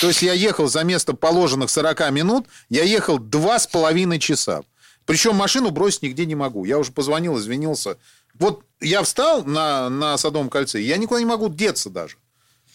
[0.02, 4.64] То есть я ехал за место положенных 40 минут, я ехал два с половиной часа.
[5.06, 6.66] Причем машину бросить нигде не могу.
[6.66, 7.98] Я уже позвонил, извинился.
[8.40, 12.18] Вот я встал на, на Садовом кольце, я никуда не могу деться даже.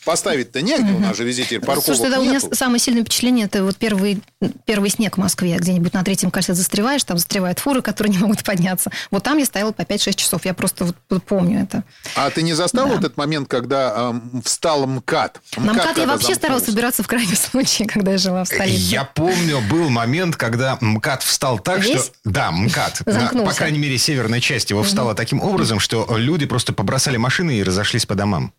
[0.05, 3.47] Поставить-то негде, у нас же везде теперь парковок Слушайте, да, у меня самое сильное впечатление
[3.47, 4.23] это вот первый,
[4.65, 5.57] первый снег в Москве.
[5.57, 8.91] Где-нибудь на третьем кольце застреваешь, там застревают фуры, которые не могут подняться.
[9.11, 10.45] Вот там я стояла по 5-6 часов.
[10.45, 11.85] Я просто вот помню это.
[12.17, 12.93] А ты не застал Да.
[12.95, 15.41] вот этот момент, когда эм, встал МКАД?
[15.57, 18.79] На МКАД я вообще старалась убираться в крайнем случае, когда я жила в столице.
[18.81, 22.05] Я помню, был момент, когда МКАД встал так, Весь?
[22.05, 22.13] что...
[22.25, 23.03] Да, МКАД.
[23.07, 23.45] на-.
[23.45, 27.63] По крайней мере, северная часть его встала таким образом, что люди просто побросали машины и
[27.63, 28.53] разошлись по домам.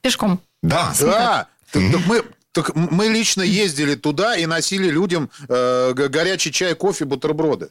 [0.00, 0.40] Пешком.
[0.62, 0.92] Да.
[1.00, 7.70] Да, мы, так мы лично ездили туда и носили людям э, горячий чай, кофе, бутерброды.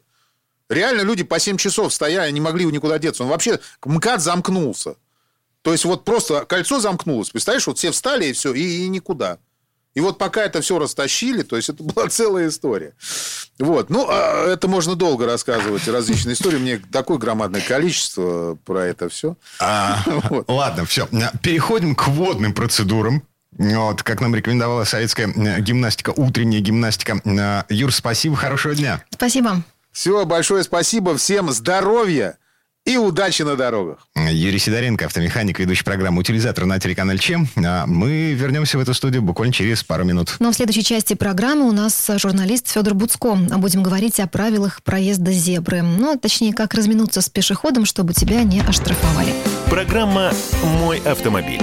[0.70, 3.24] Реально люди по 7 часов стояли, не могли никуда деться.
[3.24, 4.96] Он вообще, МКАД замкнулся.
[5.62, 7.30] То есть вот просто кольцо замкнулось.
[7.30, 9.40] Представляешь, вот все встали и все, и, и никуда.
[9.96, 12.94] И вот пока это все растащили, то есть это была целая история.
[13.58, 13.90] Вот.
[13.90, 16.58] Ну, а это можно долго рассказывать, различные истории.
[16.58, 19.38] Мне такое громадное количество про это все.
[19.60, 20.50] А, Вот.
[20.50, 21.08] Ладно, все.
[21.42, 23.24] Переходим к водным процедурам.
[23.58, 27.22] Вот, как нам рекомендовала советская э, гимнастика, утренняя гимнастика.
[27.24, 29.02] Э, Юр, спасибо, хорошего дня.
[29.12, 29.64] Спасибо.
[29.94, 31.16] Все, большое спасибо.
[31.16, 32.38] Всем здоровья
[32.86, 33.98] и удачи на дорогах.
[34.16, 37.48] Юрий Сидоренко, автомеханик, ведущий программы «Утилизатор» на телеканале ЧЕМ.
[37.66, 40.36] А Мы вернемся в эту студию буквально через пару минут.
[40.40, 43.36] Но в следующей части программы у нас журналист Федор Буцко.
[43.36, 45.82] Будем говорить о правилах проезда зебры.
[45.82, 49.34] Ну, точнее, как разминуться с пешеходом, чтобы тебя не оштрафовали.
[49.70, 50.32] Программа
[50.64, 51.62] «Мой автомобиль».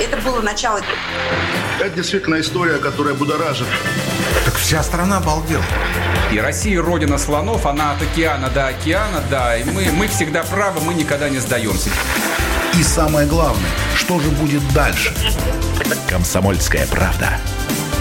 [0.00, 0.80] Это было начало
[1.80, 3.66] Это действительно история, которая будоражит.
[4.44, 5.64] Так вся страна обалдела.
[6.32, 9.56] И Россия родина слонов, она от океана до океана, да.
[9.56, 11.90] И мы, мы всегда правы, мы никогда не сдаемся.
[12.78, 15.12] И самое главное, что же будет дальше?
[16.08, 17.38] «Комсомольская правда».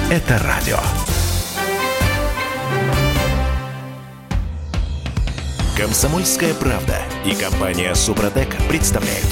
[0.10, 0.80] Это радио.
[5.78, 9.28] «Комсомольская правда» и компания «Супротек» представляют.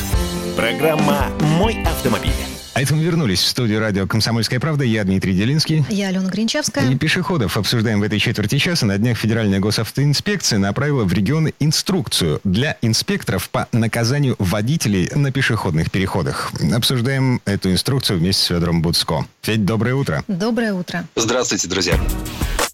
[0.56, 2.51] Программа «Мой автомобиль».
[2.74, 4.86] А это мы вернулись в студию радио «Комсомольская правда».
[4.86, 5.84] Я Дмитрий Делинский.
[5.90, 6.90] Я Алена Гринчевская.
[6.90, 8.86] И пешеходов обсуждаем в этой четверти часа.
[8.86, 15.92] На днях Федеральная госавтоинспекция направила в регионы инструкцию для инспекторов по наказанию водителей на пешеходных
[15.92, 16.54] переходах.
[16.74, 19.26] Обсуждаем эту инструкцию вместе с Федором Буцко.
[19.42, 20.24] Федь, доброе утро.
[20.30, 21.06] Доброе утро.
[21.18, 22.00] Здравствуйте, друзья.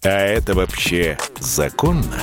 [0.04, 2.22] А это вообще законно?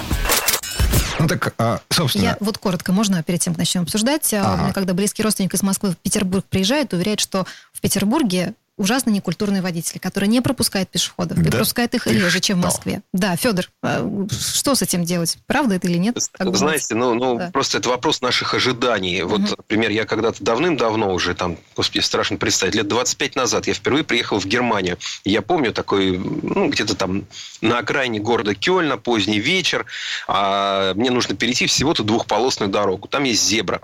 [1.20, 2.24] Ну так, а, собственно...
[2.24, 4.34] Я вот коротко, можно перед тем, как начнем обсуждать.
[4.34, 4.54] А, Ага.
[4.54, 9.10] У меня, когда близкий родственник из Москвы в Петербург приезжает, уверяет, что в Петербурге ужасно
[9.10, 11.38] некультурные водители, которые не пропускают пешеходов.
[11.38, 12.68] И Да пропускают их ты реже, чем в что?
[12.68, 13.02] Москве.
[13.14, 15.38] Да, Федор, а, что с этим делать?
[15.48, 16.18] Правда это или нет?
[16.34, 16.56] Как?
[16.56, 17.52] Знаете, ну, ну Да.
[17.52, 19.22] просто это вопрос наших ожиданий.
[19.24, 24.04] Вот, например, я когда-то давным-давно уже, там, господи, страшно представить, лет 25 назад я впервые
[24.04, 24.98] приехал в Германию.
[25.24, 27.26] И Я помню такой, ну, где-то там
[27.62, 29.86] на окраине города Кёльна, поздний вечер,
[30.28, 33.08] а мне нужно перейти всего-то двухполосную дорогу.
[33.08, 33.82] Там есть зебра.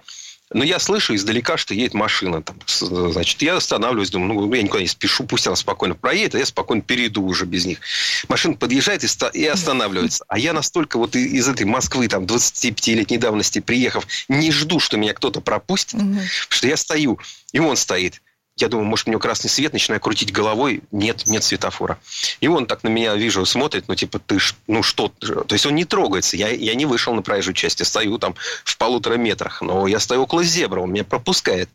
[0.53, 2.41] Но я слышу издалека, что едет машина.
[2.41, 6.39] Там, значит, я останавливаюсь, думаю, ну, я никуда не спешу, пусть она спокойно проедет, а
[6.39, 7.79] я спокойно перейду уже без них.
[8.27, 10.25] Машина подъезжает и, ста- и останавливается.
[10.27, 15.13] А я настолько вот из этой Москвы, там, 25-летней давности приехав, не жду, что меня
[15.13, 16.19] кто-то пропустит, Мгм.
[16.49, 17.19] что я стою,
[17.53, 18.21] и он стоит.
[18.61, 20.81] Я думаю, может, у него красный свет, начинаю крутить головой.
[20.91, 21.99] Нет, нет светофора.
[22.39, 25.09] И он так на меня, вижу, смотрит, ну, типа, ты, ж- ну, что?
[25.09, 26.37] ты же?» То есть, он не трогается.
[26.37, 29.61] Я, я не вышел на проезжую часть, я стою там в полутора метрах.
[29.61, 31.69] Но я стою около зебра, он меня пропускает.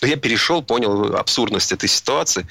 [0.00, 2.46] Но я перешел, понял абсурдность этой ситуации.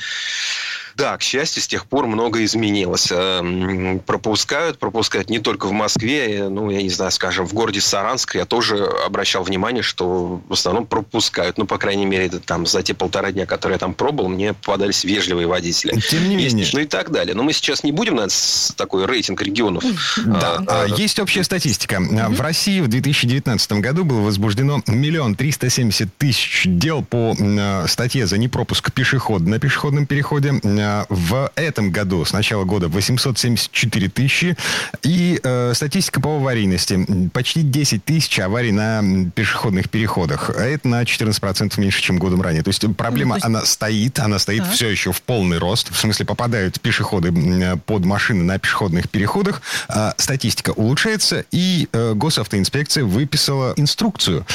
[0.95, 3.09] Да, к счастью, с тех пор много изменилось.
[3.11, 7.81] Эм, Пропускают, пропускают не только в Москве, э, ну, я не знаю, скажем, в городе
[7.81, 11.57] Саранск я тоже обращал внимание, что в основном пропускают.
[11.57, 14.53] Ну, по крайней мере, это там за те полтора дня, которые я там пробовал, мне
[14.53, 15.99] попадались вежливые водители.
[16.09, 16.69] Тем не Есть, менее.
[16.73, 17.35] Ну и так далее.
[17.35, 18.35] Но мы сейчас не будем, наверное,
[18.75, 19.83] такой рейтинг регионов.
[20.25, 21.97] Да, А, а, есть общая статистика.
[21.97, 27.85] А, В России в 2019 году было возбуждено миллион триста семьдесят тысяч дел по а,
[27.87, 30.53] статье за непропуск пешехода на пешеходном переходе.
[30.83, 34.55] А, В этом году, с начала года, 874 тысячи.
[35.03, 37.29] И э, статистика по аварийности.
[37.33, 39.01] Почти 10 тысяч аварий на
[39.35, 40.49] пешеходных переходах.
[40.55, 42.63] А это на 14% меньше, чем годом ранее.
[42.63, 44.73] То есть проблема, Ну, то есть- она стоит, она стоит Так.
[44.73, 45.91] все еще в полный рост.
[45.91, 49.61] В смысле, попадают пешеходы м, под машины на пешеходных переходах.
[49.87, 54.45] А, статистика улучшается, и э, госавтоинспекция выписала инструкцию.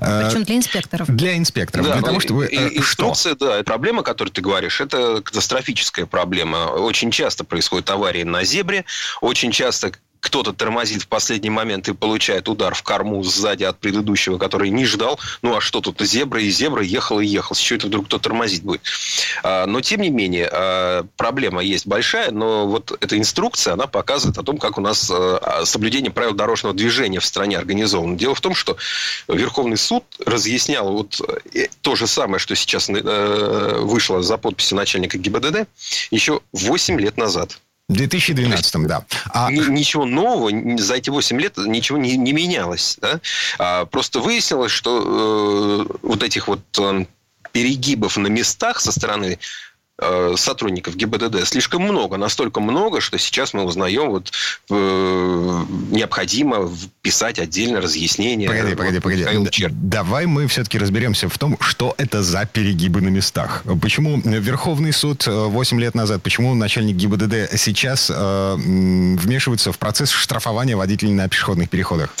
[0.00, 1.08] э, Причем для инспекторов.
[1.08, 1.86] для инспекторов.
[1.86, 2.46] Да, для ну, того, чтобы...
[2.46, 5.75] и- э, инструкция, да, проблема, о которой ты говоришь, это катастрофическая
[6.06, 6.66] проблема.
[6.66, 8.84] Очень часто происходят аварии на зебре,
[9.20, 9.92] очень часто
[10.26, 14.84] кто-то тормозит в последний момент и получает удар в корму сзади от предыдущего, который не
[14.84, 15.20] ждал.
[15.40, 17.54] Ну, а что тут, зебра и зебра, ехал и ехал.
[17.54, 18.82] С чего это вдруг кто тормозить будет?
[19.44, 24.36] А, Но, тем не менее, а, проблема есть большая, но вот эта инструкция, она показывает
[24.36, 28.18] о том, как у нас а, соблюдение правил дорожного движения в стране организовано.
[28.18, 28.76] Дело в том, что
[29.28, 31.20] Верховный суд разъяснял вот
[31.54, 35.68] э, то же самое, что сейчас э, вышло за подписью начальника ГИБДД
[36.10, 37.60] еще 8 лет назад.
[37.88, 39.04] В 2012, да.
[39.30, 42.98] А, Ни- ничего нового за эти 8 лет ничего не, не менялось.
[43.00, 43.20] да.
[43.58, 47.06] А, просто выяснилось, что э, вот этих вот э,
[47.52, 49.38] перегибов на местах со стороны
[50.36, 54.30] сотрудников ГИБДД слишком много, настолько много, что сейчас мы узнаем, вот
[54.70, 56.70] э, необходимо
[57.02, 58.48] писать отдельное разъяснение.
[58.48, 59.22] Погоди, погоди, Вот погоди.
[59.22, 63.62] Михаил Чер- Давай мы все-таки разберемся в том, что это за перегибы на местах.
[63.80, 70.76] Почему Верховный суд 8 лет назад, почему начальник ГИБДД сейчас э, вмешивается в процесс штрафования
[70.76, 72.14] водителей на пешеходных переходах?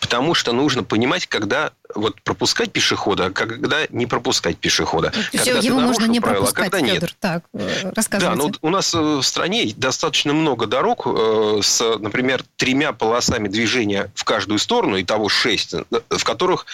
[0.00, 5.10] Потому что нужно понимать, когда вот пропускать пешехода, а когда не пропускать пешехода.
[5.10, 6.94] То есть Когда его можно не правила, а пропускать, когда нет.
[6.94, 7.10] Федор.
[7.20, 8.42] Так, э, Да, рассказывайте.
[8.60, 14.10] но у нас э, в стране достаточно много дорог э, с, например, тремя полосами движения
[14.14, 15.74] в каждую сторону, и того шесть,
[16.10, 16.66] в которых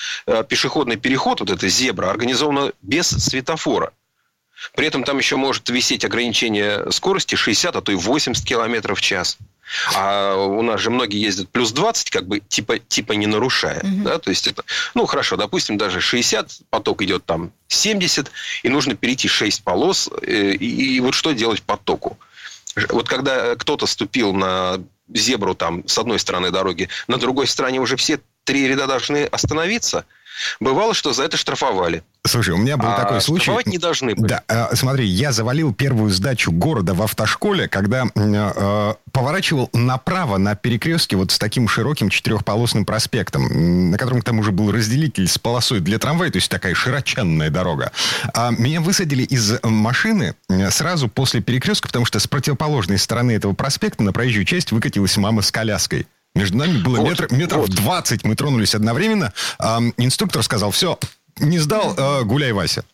[0.48, 3.92] пешеходный переход, вот эта зебра, организована без светофора.
[4.74, 9.02] При этом там еще может висеть ограничение скорости 60, а то и 80 километров в
[9.02, 9.38] час.
[9.94, 13.80] А у нас же многие ездят плюс 20, как бы типа, типа не нарушая.
[13.84, 14.18] Да?
[14.18, 18.30] То есть это, ну хорошо, допустим, даже 60, поток идет там 70,
[18.62, 20.08] и нужно перейти 6 полос.
[20.22, 22.18] э, И, и вот что делать потоку?
[22.90, 24.78] Вот когда кто-то ступил на
[25.12, 30.04] зебру там с одной стороны дороги, на другой стороне уже все три ряда должны остановиться.
[30.60, 32.02] Бывало, что за это штрафовали.
[32.26, 33.44] Слушай, у меня был А такой случай.
[33.44, 34.28] штрафовать не должны были.
[34.28, 40.36] Да, э, смотри, я завалил первую сдачу города в автошколе, когда м, э, поворачивал направо
[40.36, 45.26] на перекрестке вот с таким широким четырехполосным проспектом, на котором к тому же был разделитель
[45.26, 47.92] с полосой для трамвая, то есть такая широченная дорога.
[48.34, 53.54] А меня высадили из машины э, сразу после перекрестка, потому что с противоположной стороны этого
[53.54, 56.06] проспекта на проезжую часть выкатилась мама с коляской.
[56.38, 57.70] Между нами было Вот, метр- метров вот.
[57.70, 59.32] 20, мы тронулись одновременно.
[59.58, 60.98] А, инструктор сказал, все,
[61.40, 62.84] не сдал, э, гуляй, Вася.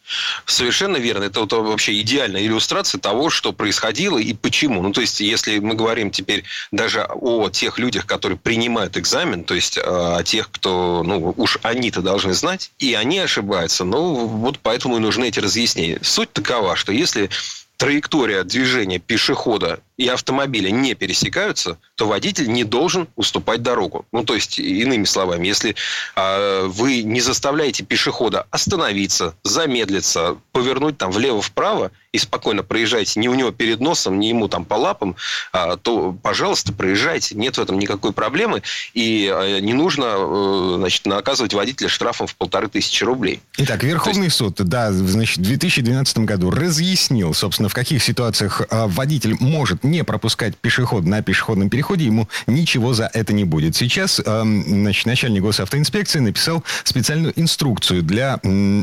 [0.47, 1.25] Совершенно верно.
[1.25, 4.83] Это вот вообще идеальная иллюстрация того, что происходило и почему.
[4.83, 9.55] Ну, то есть, если мы говорим теперь даже о тех людях, которые принимают экзамен, то
[9.55, 14.97] есть о тех, кто, ну, уж они-то должны знать, и они ошибаются, ну, вот поэтому
[14.97, 15.99] и нужны эти разъяснения.
[16.03, 17.31] Суть такова, что если
[17.77, 24.07] траектория движения пешехода и автомобиля не пересекаются, то водитель не должен уступать дорогу.
[24.13, 25.77] Ну, то есть, иными словами, если
[26.17, 33.35] э, вы не заставляете пешехода остановиться, замедлиться, повернуть там влево-вправо и спокойно проезжаете не у
[33.35, 35.17] него перед носом, не ему там по лапам,
[35.53, 37.35] э, то, пожалуйста, проезжайте.
[37.35, 38.63] Нет в этом никакой проблемы.
[38.95, 43.41] И э, не нужно э, значит, наказывать водителя штрафом в полторы тысячи рублей.
[43.59, 44.37] Итак, Верховный есть...
[44.37, 50.57] суд, да, значит, в 2012 году разъяснил, собственно, в каких ситуациях водитель может не пропускать
[50.57, 53.77] пешеход на пешеходном переходе, ему ничего за это не будет.
[53.77, 58.41] Сейчас эм, значит, начальник госавтоинспекции написал специальную инструкцию для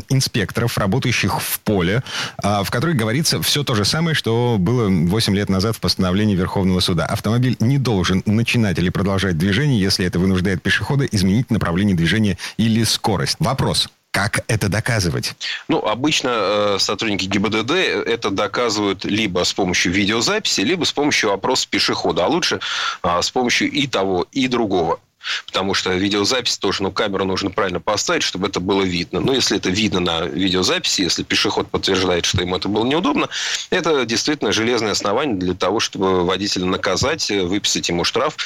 [0.08, 2.02] инспекторов, работающих в поле,
[2.38, 6.34] а, в которой говорится все то же самое, что было 8 лет назад в постановлении
[6.34, 7.06] Верховного суда.
[7.06, 12.84] Автомобиль не должен начинать или продолжать движение, если это вынуждает пешехода изменить направление движения или
[12.84, 13.36] скорость.
[13.40, 13.88] Вопрос.
[14.12, 15.34] Как это доказывать?
[15.68, 21.66] Ну, обычно э, сотрудники ГИБДД это доказывают либо с помощью видеозаписи, либо с помощью опроса
[21.68, 22.60] пешехода, а лучше
[23.02, 25.00] э, с помощью и того, и другого.
[25.46, 29.20] Потому что видеозапись тоже, ну, камеру нужно правильно поставить, чтобы это было видно.
[29.20, 33.28] Но если это видно на видеозаписи, если пешеход подтверждает, что ему это было неудобно,
[33.70, 38.36] это действительно железное основание для того, чтобы водителя наказать, выписать ему штраф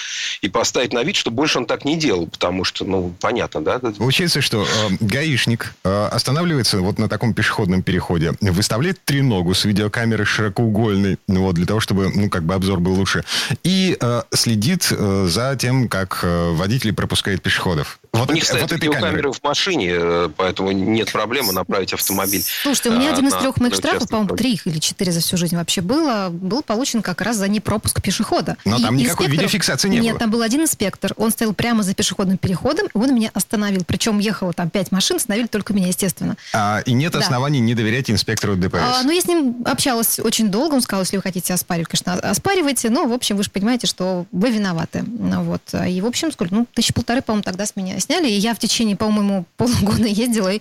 [0.40, 2.26] и поставить на вид, что больше он так не делал.
[2.26, 3.78] Потому что, ну, понятно, да?
[3.78, 10.24] Получается, что э, гаишник э, останавливается вот на таком пешеходном переходе, выставляет треногу с видеокамеры
[10.24, 13.24] широкоугольной, ну, вот, для того, чтобы, ну, как бы обзор был лучше,
[13.64, 18.00] и э, следит э, за тем, как э, водителей пропускает пешеходов.
[18.16, 22.42] Вот У них стоят вот видеокамеры в машине, э, поэтому нет проблемы направить автомобиль.
[22.62, 25.36] Слушайте, у меня а, один из трех моих штрафов, по-моему, три или четыре за всю
[25.36, 28.56] жизнь вообще было, был получен как раз за непропуск пешехода.
[28.64, 30.10] Но и там никакой видеофиксации не нет, было.
[30.12, 33.84] Нет, там был один инспектор, он стоял прямо за пешеходным переходом, и он меня остановил.
[33.86, 36.36] Причем ехало там пять машин, остановили только меня, естественно.
[36.52, 37.20] А, и нет да.
[37.20, 38.80] оснований не доверять инспектору ДПС?
[38.80, 42.14] А, ну, я с ним общалась очень долго, он сказал, если вы хотите оспаривать, конечно,
[42.30, 45.04] оспаривайте, но, в общем, вы же понимаете, что вы виноваты.
[45.06, 45.62] Ну, вот.
[45.86, 46.54] И, в общем, сколько?
[46.54, 50.52] Ну, тысячи полторы, по-моему, тогда с меня сняли, и я в течение по-моему, полугода ездила
[50.52, 50.60] и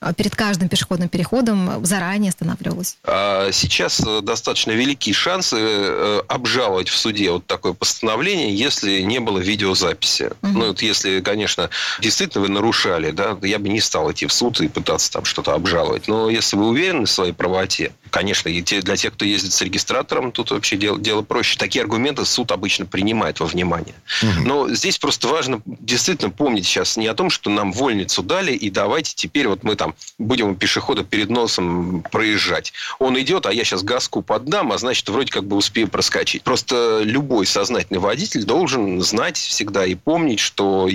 [0.00, 2.96] а, перед каждым пешеходным переходом заранее останавливалась.
[3.04, 9.20] А сейчас э, достаточно велики шансы э, обжаловать в суде вот такое постановление, если не
[9.20, 10.30] было видеозаписи.
[10.42, 10.52] Угу.
[10.52, 14.60] Ну, вот если, конечно, действительно вы нарушали, да, я бы не стал идти в суд
[14.60, 16.08] и пытаться там что-то обжаловать.
[16.08, 20.32] Но если вы уверены в своей правоте, конечно, и для тех, кто ездит с регистратором,
[20.32, 21.58] тут вообще дело, дело проще.
[21.58, 23.94] Такие аргументы суд обычно принимает во внимание.
[24.22, 24.46] Угу.
[24.46, 28.70] Но здесь просто важно действительно помнить сейчас не о том, что нам вольницу дали, и
[28.70, 32.72] давайте теперь вот мы там будем пешехода перед носом проезжать.
[32.98, 36.42] Он идет, а я сейчас газку поддам, а значит, вроде как бы успею проскочить.
[36.42, 40.88] Просто любой сознательный водитель должен знать всегда и помнить, что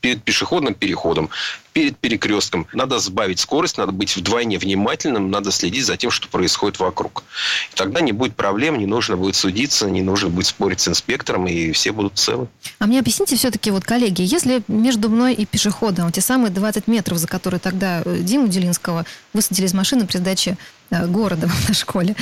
[0.00, 1.30] перед пешеходным переходом,
[1.72, 2.66] перед перекрестком.
[2.72, 7.24] Надо сбавить скорость, надо быть вдвойне внимательным, надо следить за тем, что происходит вокруг.
[7.72, 11.46] И тогда не будет проблем, не нужно будет судиться, не нужно будет спорить с инспектором,
[11.46, 12.48] и все будут целы.
[12.78, 17.18] А мне объясните все-таки, вот, коллеги, если между мной и пешеходом те самые 20 метров,
[17.18, 20.56] за которые тогда э, Диму Делинского высадили из машины при сдаче
[20.90, 22.16] э, города на школе,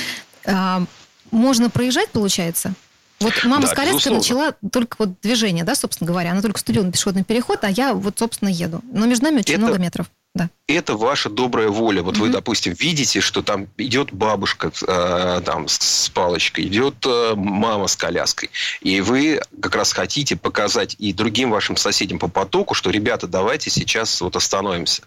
[0.46, 0.84] а,
[1.30, 2.74] можно проезжать, получается?
[3.20, 6.33] Вот мама да, с коляской начала только вот движение, да, собственно говоря.
[6.33, 8.83] Она только ступила на пешеходный переход, а я вот, собственно, еду.
[8.92, 10.07] Но между нами очень это, много метров.
[10.35, 10.50] Да.
[10.66, 12.02] Это ваша добрая воля.
[12.02, 12.20] Вот mm-hmm.
[12.20, 17.96] вы, допустим, видите, что там идет бабушка э, там, с палочкой, идет э, мама с
[17.96, 18.50] коляской.
[18.83, 23.70] И вы как раз хотите показать и другим вашим соседям по потоку, что, ребята, давайте
[23.70, 25.05] сейчас вот остановимся.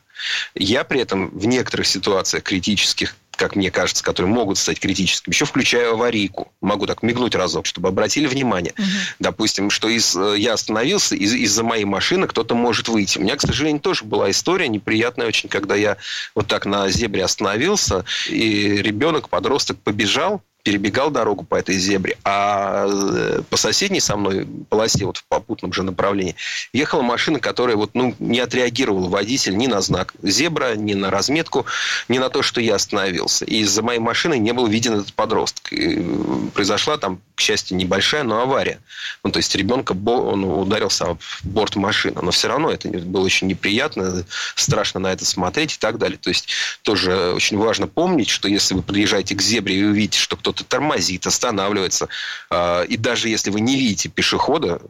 [0.55, 5.45] Я при этом в некоторых ситуациях критических как мне кажется, которые могут стать критическими, еще
[5.45, 6.51] включая аварийку.
[6.61, 8.73] Могу так мигнуть разок, чтобы обратили внимание.
[8.77, 8.87] Угу.
[9.19, 13.17] Допустим, что из, э, я остановился, из, из-за моей машины кто-то может выйти.
[13.17, 15.97] У меня, к сожалению, тоже была история неприятная очень, когда я
[16.35, 22.85] вот так на зебре остановился, и ребенок, подросток побежал, перебегал дорогу по этой зебре, а
[22.87, 26.35] э, по соседней со мной полосе, вот в попутном же направлении,
[26.73, 31.65] ехала машина, которая вот, ну, не отреагировал водитель ни на знак зебра, ни на разметку,
[32.09, 33.45] ни на то, что я остановился.
[33.45, 35.71] И из-за моей машины не был виден этот подросток.
[35.71, 36.05] И
[36.53, 38.79] произошла там, к счастью, небольшая, но авария.
[39.23, 42.19] Ну, то есть ребенка он ударился в борт машины.
[42.21, 46.17] Но все равно это было очень неприятно, страшно на это смотреть и так далее.
[46.17, 46.49] То есть
[46.81, 50.63] тоже очень важно помнить, что если вы подъезжаете к зебре и увидите, что кто-то кто-то
[50.63, 52.09] тормозит, останавливается.
[52.49, 54.81] А, и даже если вы не видите пешехода,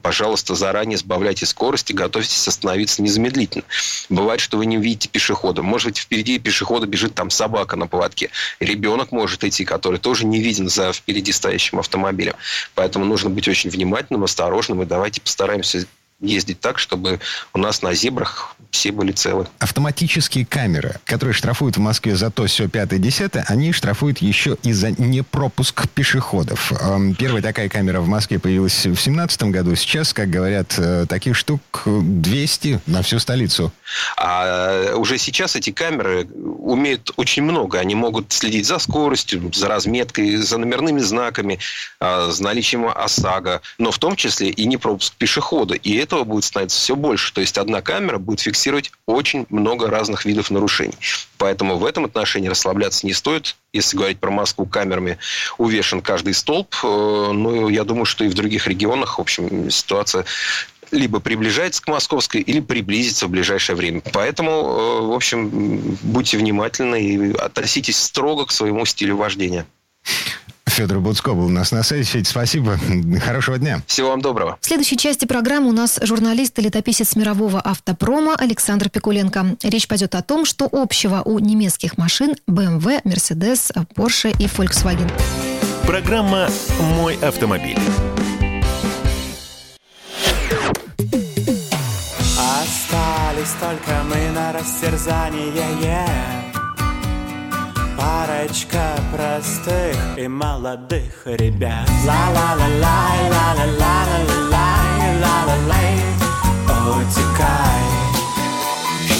[0.00, 3.64] пожалуйста, заранее сбавляйте скорость и готовьтесь остановиться незамедлительно.
[4.08, 5.62] Бывает, что вы не видите пешехода.
[5.62, 8.30] Может быть, впереди пешехода бежит там собака на поводке.
[8.60, 12.34] Ребенок может идти, который тоже не виден за впереди стоящим автомобилем.
[12.74, 15.84] Поэтому нужно быть очень внимательным, осторожным, и давайте постараемся
[16.20, 17.20] ездить так, чтобы
[17.54, 19.46] у нас на зебрах все были целы.
[19.58, 24.72] Автоматические камеры, которые штрафуют в Москве за то, все пятое, десятое, они штрафуют еще и
[24.72, 26.72] за непропуск пешеходов.
[26.80, 29.74] Эм, первая такая камера в Москве появилась в семнадцатом году.
[29.74, 33.72] Сейчас, как говорят, э, таких штук 200 на всю столицу.
[34.16, 37.78] А уже сейчас эти камеры умеют очень много.
[37.78, 41.58] Они могут следить за скоростью, за разметкой, за номерными знаками,
[42.00, 45.74] за наличием ОСАГО, но в том числе и непропуск пешехода.
[45.74, 47.32] И этого будет становиться все больше.
[47.32, 48.57] То есть одна камера будет фиксировать
[49.06, 50.94] очень много разных видов нарушений.
[51.36, 53.56] Поэтому в этом отношении расслабляться не стоит.
[53.72, 55.18] Если говорить про Москву, камерами
[55.58, 56.74] увешан каждый столб.
[56.82, 60.24] Ну, я думаю, что и в других регионах, в общем, ситуация
[60.90, 64.02] либо приближается к московской, или приблизится в ближайшее время.
[64.12, 65.50] Поэтому, э, в общем,
[66.02, 69.66] будьте внимательны и относитесь строго к своему стилю вождения.
[70.78, 72.04] Федор Буцко был у нас на связи.
[72.04, 72.78] Федь, спасибо.
[73.20, 73.82] Хорошего дня.
[73.88, 74.58] Всего вам доброго.
[74.60, 79.56] В следующей части программы у нас журналист и летописец мирового автопрома Александр Пикуленко.
[79.64, 85.10] Речь пойдет о том, что общего у немецких машин BMW, Mercedes, Porsche и Volkswagen.
[85.84, 86.48] Программа
[86.94, 87.78] «Мой автомобиль».
[92.38, 95.48] Остались только мы на растерзание
[95.82, 96.47] yeah.
[97.98, 101.88] Парочка простых и молодых ребят.
[102.06, 105.94] Ла-ла-ла-лай, ла-ла-ла-ла-ла-лай, ла-ла-лай.
[106.86, 107.82] Утекай.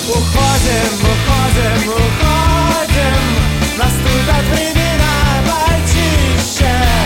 [0.08, 3.22] Уходим, уходим, уходим.
[3.76, 5.14] Наступят времена
[5.48, 6.97] почище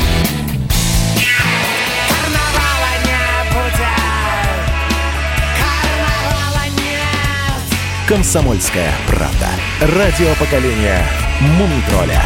[8.12, 9.48] «Комсомольская правда».
[9.80, 11.02] Радио поколения
[11.40, 12.22] Мумитроля.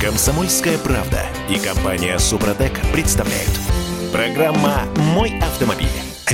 [0.00, 3.60] «Комсомольская правда» и компания «Супротек» представляют.
[4.12, 5.86] Программа «Мой автомобиль».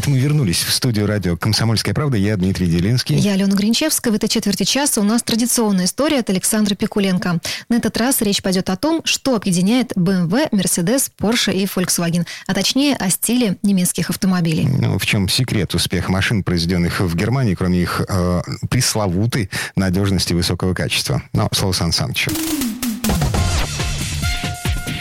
[0.09, 2.16] Это мы вернулись в студию радио «Комсомольская правда».
[2.16, 3.16] Я Дмитрий Делинский.
[3.16, 4.11] Я Алена Гринчевская.
[4.11, 7.40] В этой четверти часа у нас традиционная история от Александра Пикуленко.
[7.68, 12.54] На этот раз речь пойдет о том, что объединяет BMW, Mercedes, Porsche и Volkswagen, а
[12.54, 14.66] точнее о стиле немецких автомобилей.
[14.66, 18.40] Ну, в чем секрет успеха машин, произведенных в Германии, кроме их э,
[18.70, 21.22] пресловутой надежности и высокого качества?
[21.34, 22.30] Но слово Сан Санычу.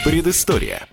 [0.04, 0.86] Предыстория.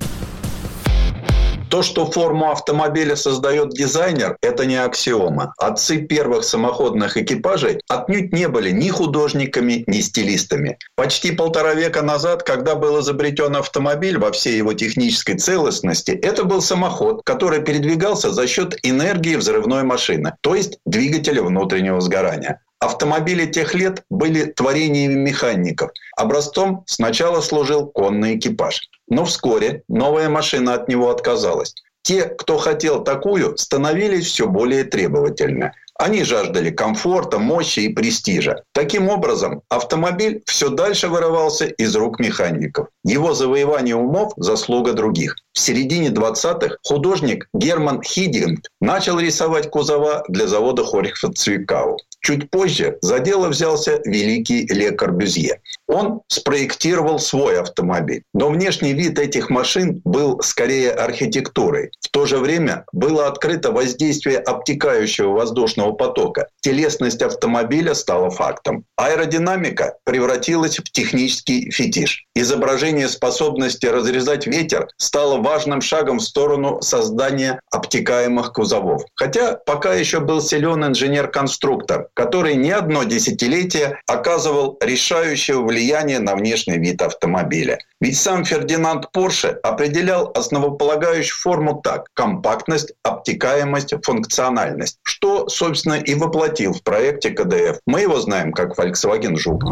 [1.69, 5.53] То, что форму автомобиля создает дизайнер, это не аксиома.
[5.57, 10.77] Отцы первых самоходных экипажей отнюдь не были ни художниками, ни стилистами.
[10.95, 16.61] Почти полтора века назад, когда был изобретен автомобиль во всей его технической целостности, это был
[16.61, 22.61] самоход, который передвигался за счет энергии взрывной машины, то есть двигателя внутреннего сгорания.
[22.79, 25.91] Автомобили тех лет были творениями механиков.
[26.15, 28.81] Образцом сначала служил конный экипаж.
[29.07, 31.73] Но вскоре новая машина от него отказалась.
[32.05, 35.71] Те, кто хотел такую, становились все более требовательны.
[35.97, 38.63] Они жаждали комфорта, мощи и престижа.
[38.73, 42.89] Таким образом, автомобиль все дальше вырывался из рук механиков.
[43.05, 45.35] Его завоевание умов– заслуга других.
[45.53, 51.97] В середине 20-х художник Герман Хидинг начал рисовать кузова для завода Хорихфа Цвикау.
[52.19, 55.61] Чуть позже за дело взялся великий Ле Корбюзье.
[55.87, 58.23] Он спроектировал свой автомобиль.
[58.33, 61.91] Но внешний вид этих машин был скорее архитектурой.
[62.01, 66.47] В то же время было открыто воздействие обтекающего воздушного потока.
[66.61, 68.85] Телесность автомобиля стала фактом.
[68.97, 72.25] Аэродинамика превратилась в технический фетиш.
[72.35, 79.03] Изображение способности разрезать ветер стало важным шагом в сторону создания обтекаемых кузовов.
[79.15, 85.74] Хотя пока еще был силен инженер-конструктор, который не одно десятилетие оказывал решающее влияние
[86.19, 87.79] на внешний вид автомобиля.
[88.01, 96.73] Ведь сам Фердинанд Порше определял основополагающую форму так– компактность, обтекаемость, функциональность, что, собственно, и воплотил
[96.73, 97.79] в проекте КДФ.
[97.85, 99.63] Мы его знаем как Volkswagen Жук.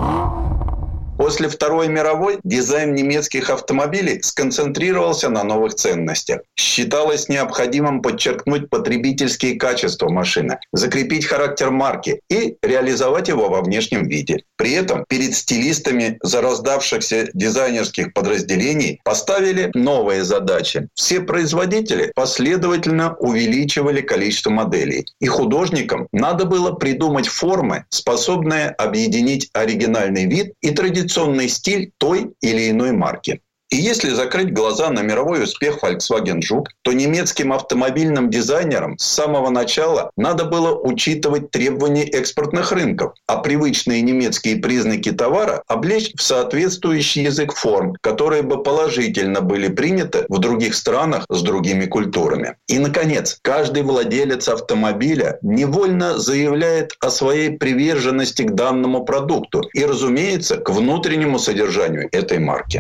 [1.18, 6.42] После Второй мировой дизайн немецких автомобилей сконцентрировался на новых ценностях.
[6.58, 14.44] Считалось необходимым подчеркнуть потребительские качества машины, закрепить характер марки и реализовать его во внешнем виде.
[14.64, 20.88] При этом перед стилистами зараздавшихся дизайнерских подразделений поставили новые задачи.
[20.94, 25.06] Все производители последовательно увеличивали количество моделей.
[25.20, 32.70] И художникам надо было придумать формы, способные объединить оригинальный вид и традиционный стиль той или
[32.70, 33.42] иной марки.
[33.74, 39.50] И если закрыть глаза на мировой успех Volkswagen Жук, то немецким автомобильным дизайнерам с самого
[39.50, 47.24] начала надо было учитывать требования экспортных рынков, а привычные немецкие признаки товара облечь в соответствующий
[47.24, 52.58] язык форм, которые бы положительно были приняты в других странах с другими культурами.
[52.68, 60.58] И, наконец, каждый владелец автомобиля невольно заявляет о своей приверженности к данному продукту и, разумеется,
[60.58, 62.80] к внутреннему содержанию этой марки.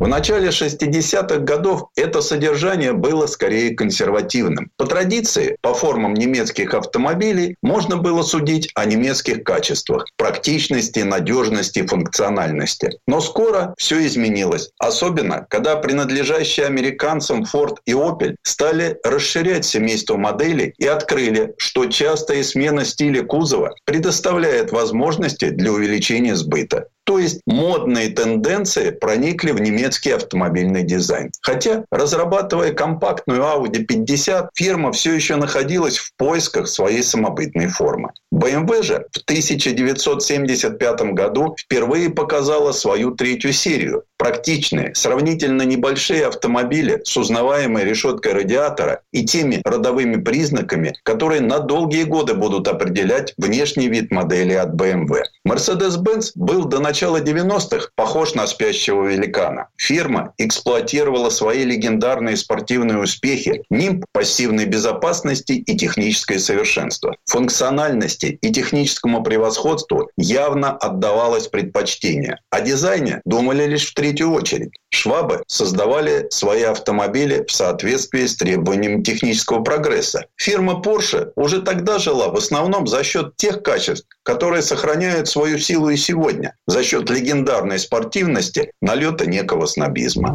[0.00, 4.70] В начале 60-х годов это содержание было скорее консервативным.
[4.76, 12.90] По традиции, по формам немецких автомобилей можно было судить о немецких качествах– практичности, надежности, функциональности.
[13.06, 14.70] Но скоро все изменилось.
[14.78, 22.42] Особенно, когда принадлежащие американцам Ford и Opel стали расширять семейство моделей и открыли, что частая
[22.42, 26.88] смена стиля кузова предоставляет возможности для увеличения сбыта.
[27.04, 31.30] То есть модные тенденции проникли в немецкий автомобильный дизайн.
[31.42, 38.12] Хотя, разрабатывая компактную Audi 50, фирма все еще находилась в поисках своей самобытной формы.
[38.32, 44.04] BMW же в 1975 году впервые показала свою третью серию.
[44.16, 52.04] Практичные, сравнительно небольшие автомобили с узнаваемой решеткой радиатора и теми родовыми признаками, которые на долгие
[52.04, 55.24] годы будут определять внешний вид модели от BMW.
[55.46, 59.68] Mercedes-Benz был до начала 90-х похож на спящего великана.
[59.76, 67.16] Фирма эксплуатировала свои легендарные спортивные успехи, нимб пассивной безопасности и техническое совершенство.
[67.26, 72.38] Функциональности и техническому превосходству явно отдавалось предпочтение.
[72.50, 74.72] О дизайне думали лишь в третью очередь.
[74.90, 80.26] Швабы создавали свои автомобили в соответствии с требованиями технического прогресса.
[80.36, 85.88] Фирма Porsche уже тогда жила в основном за счет тех качеств, которые сохраняют свою силу
[85.90, 90.30] и сегодня, за счет легендарной спортивности, налета некого снобизма.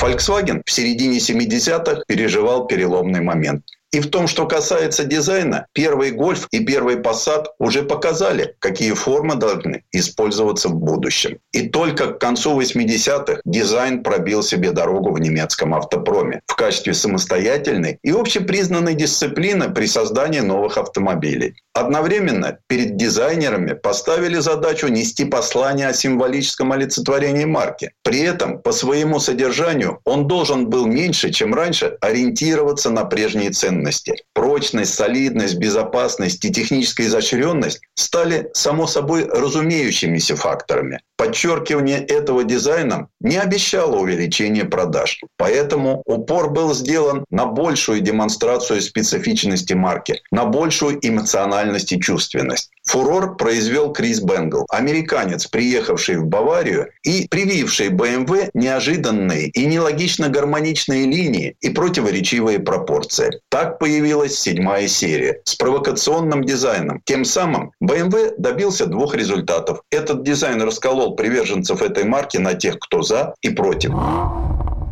[0.00, 3.64] Volkswagen в середине 70-х переживал переломный момент.
[3.90, 9.36] И в том, что касается дизайна, первый гольф и первый посад уже показали, какие формы
[9.36, 11.38] должны использоваться в будущем.
[11.52, 17.98] И только к концу 80-х дизайн пробил себе дорогу в немецком автопроме в качестве самостоятельной
[18.02, 21.54] и общепризнанной дисциплины при создании новых автомобилей.
[21.72, 27.92] Одновременно перед дизайнерами поставили задачу нести послание о символическом олицетворении марки.
[28.02, 34.24] При этом по своему содержанию он должен был меньше, чем раньше, ориентироваться на прежние ценности.
[34.48, 41.00] Прочность, солидность, безопасность и техническая изощренность стали само собой разумеющимися факторами.
[41.18, 45.20] Подчеркивание этого дизайном не обещало увеличения продаж.
[45.36, 52.70] Поэтому упор был сделан на большую демонстрацию специфичности марки, на большую эмоциональность и чувственность.
[52.88, 61.04] Фурор произвел Крис Бенгл, американец, приехавший в Баварию и прививший BMW неожиданные и нелогично гармоничные
[61.04, 63.40] линии и противоречивые пропорции.
[63.50, 67.02] Так появилась седьмая серия с провокационным дизайном.
[67.04, 69.82] Тем самым BMW добился двух результатов.
[69.90, 73.92] Этот дизайн расколол приверженцев этой марки на тех, кто за и против.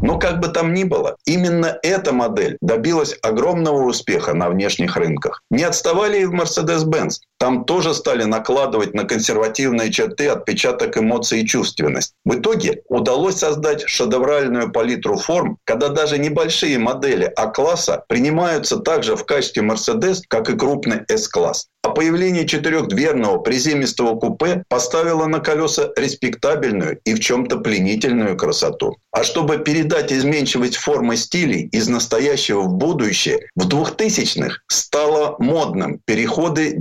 [0.03, 5.43] Но как бы там ни было, именно эта модель добилась огромного успеха на внешних рынках.
[5.51, 7.15] Не отставали и в Mercedes-Benz.
[7.39, 12.15] Там тоже стали накладывать на консервативные черты отпечаток эмоций и чувственность.
[12.25, 19.25] В итоге удалось создать шедевральную палитру форм, когда даже небольшие модели А-класса принимаются также в
[19.27, 21.69] качестве Mercedes, как и крупный S-класс.
[21.87, 28.97] А появление четырехдверного приземистого купе поставило на колеса респектабельную и в чем-то пленительную красоту.
[29.13, 36.73] А чтобы передать изменчивость формы стилей из настоящего в будущее, в 2000-х стало модным переходы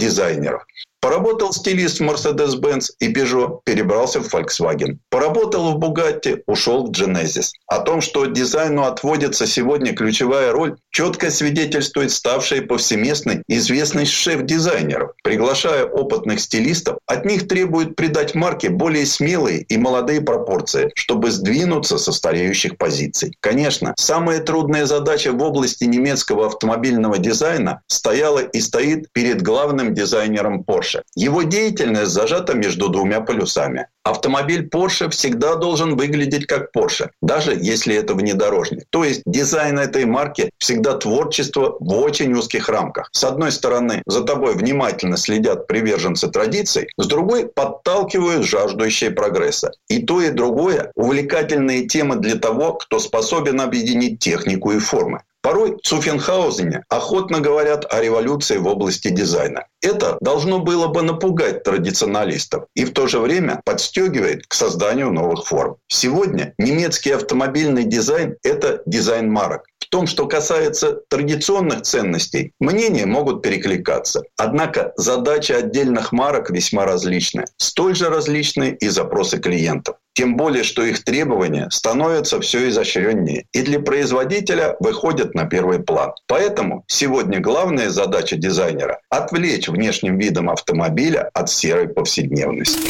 [0.46, 0.64] compañeros.
[1.06, 4.98] Поработал стилист в Mercedes-Benz и Peugeot, перебрался в Volkswagen.
[5.12, 7.52] Поработал в Bugatti, ушел в Genesis.
[7.68, 15.12] О том, что дизайну отводится сегодня ключевая роль, четко свидетельствует ставшая повсеместной известность шеф-дизайнеров.
[15.24, 22.00] Приглашая опытных стилистов, от них требуют придать марке более смелые и молодые пропорции, чтобы сдвинуться
[22.00, 23.38] со стареющих позиций.
[23.42, 30.64] Конечно, самая трудная задача в области немецкого автомобильного дизайна стояла и стоит перед главным дизайнером
[30.68, 30.95] Porsche.
[31.16, 33.88] Его деятельность зажата между двумя полюсами.
[34.04, 38.86] Автомобиль Porsche всегда должен выглядеть как Porsche, даже если это внедорожник.
[38.92, 43.10] То есть дизайн этой марки всегда творчество в очень узких рамках.
[43.12, 49.72] С одной стороны, за тобой внимательно следят приверженцы традиций, с другой подталкивают жаждущие прогресса.
[49.88, 55.24] И то, и другое– увлекательные темы для того, кто способен объединить технику и формы.
[55.46, 59.68] Порой в Цуффенхаузене охотно говорят о революции в области дизайна.
[59.80, 65.46] Это должно было бы напугать традиционалистов и в то же время подстегивает к созданию новых
[65.46, 65.76] форм.
[65.88, 69.68] Сегодня немецкий автомобильный дизайн– это дизайн марок.
[69.78, 74.24] В том, что касается традиционных ценностей, мнения могут перекликаться.
[74.38, 77.46] Однако задача отдельных марок весьма различны.
[77.58, 79.98] Столь же различны и запросы клиентов.
[80.16, 86.14] Тем более, что их требования становятся все изощреннее и для производителя выходят на первый план.
[86.26, 92.88] Поэтому сегодня главная задача дизайнера– отвлечь внешним видом автомобиля от серой повседневности.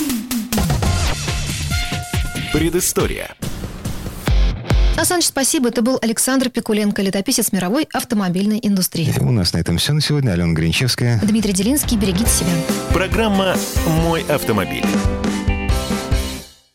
[2.53, 3.33] Предыстория.
[4.95, 5.69] Асанч, спасибо.
[5.69, 9.11] Это был Александр Пикуленко, летописец мировой автомобильной индустрии.
[9.19, 10.31] У нас на этом все на сегодня.
[10.31, 11.19] Алена Гринчевская.
[11.23, 12.51] Дмитрий Делинский, берегите себя.
[12.93, 13.55] Программа
[14.03, 14.85] «Мой автомобиль».